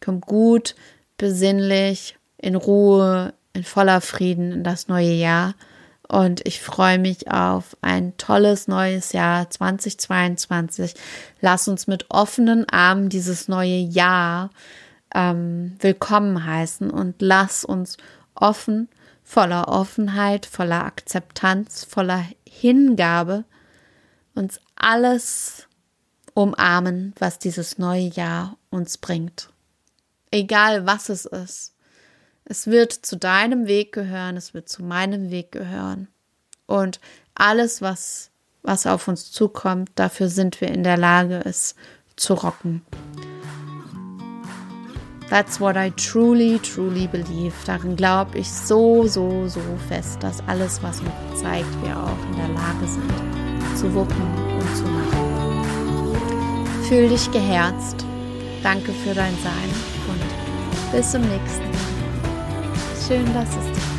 Komm 0.00 0.20
gut, 0.20 0.74
besinnlich, 1.18 2.16
in 2.38 2.54
Ruhe 2.54 3.32
in 3.52 3.64
voller 3.64 4.00
Frieden 4.00 4.52
in 4.52 4.64
das 4.64 4.86
neue 4.88 5.12
Jahr. 5.12 5.54
Und 6.08 6.46
ich 6.46 6.60
freue 6.60 6.98
mich 6.98 7.32
auf 7.32 7.76
ein 7.80 8.16
tolles 8.16 8.68
neues 8.68 9.12
Jahr 9.12 9.50
2022. 9.50 10.94
Lass 11.40 11.66
uns 11.66 11.88
mit 11.88 12.06
offenen 12.10 12.68
Armen 12.68 13.08
dieses 13.08 13.48
neue 13.48 13.78
Jahr 13.78 14.50
ähm, 15.14 15.76
willkommen 15.80 16.44
heißen 16.44 16.90
und 16.90 17.16
lass 17.20 17.64
uns 17.64 17.96
offen, 18.34 18.88
voller 19.24 19.68
Offenheit, 19.68 20.46
voller 20.46 20.84
Akzeptanz, 20.84 21.84
voller 21.84 22.24
Hingabe 22.48 23.44
uns 24.34 24.60
alles 24.76 25.66
umarmen, 26.34 27.14
was 27.18 27.38
dieses 27.38 27.78
neue 27.78 28.08
Jahr 28.08 28.58
uns 28.70 28.98
bringt. 28.98 29.48
Egal 30.36 30.84
was 30.84 31.08
es 31.08 31.24
ist. 31.24 31.72
Es 32.44 32.66
wird 32.66 32.92
zu 32.92 33.16
deinem 33.16 33.66
Weg 33.66 33.92
gehören, 33.92 34.36
es 34.36 34.52
wird 34.52 34.68
zu 34.68 34.84
meinem 34.84 35.30
Weg 35.30 35.50
gehören. 35.50 36.08
Und 36.66 37.00
alles, 37.34 37.80
was, 37.80 38.30
was 38.62 38.86
auf 38.86 39.08
uns 39.08 39.32
zukommt, 39.32 39.92
dafür 39.94 40.28
sind 40.28 40.60
wir 40.60 40.68
in 40.68 40.82
der 40.84 40.98
Lage, 40.98 41.40
es 41.46 41.74
zu 42.16 42.34
rocken. 42.34 42.82
That's 45.30 45.58
what 45.58 45.74
I 45.74 45.90
truly, 45.92 46.58
truly 46.58 47.06
believe. 47.06 47.54
Darin 47.64 47.96
glaube 47.96 48.36
ich 48.36 48.52
so, 48.52 49.06
so, 49.06 49.48
so 49.48 49.62
fest, 49.88 50.22
dass 50.22 50.46
alles, 50.46 50.82
was 50.82 51.00
uns 51.00 51.40
zeigt, 51.40 51.82
wir 51.82 51.96
auch 51.96 52.30
in 52.30 52.36
der 52.36 52.48
Lage 52.48 52.86
sind, 52.86 53.10
zu 53.74 53.94
wuppen 53.94 54.20
und 54.54 54.76
zu 54.76 54.82
machen. 54.82 55.64
Fühl 56.90 57.08
dich 57.08 57.30
geherzt. 57.30 58.04
Danke 58.62 58.92
für 58.92 59.14
dein 59.14 59.34
Sein 59.42 59.95
bis 60.96 61.10
zum 61.10 61.20
nächsten 61.20 61.70
Mal. 61.70 61.76
Schön, 63.06 63.34
dass 63.34 63.50
es 63.50 63.66
dich 63.74 63.95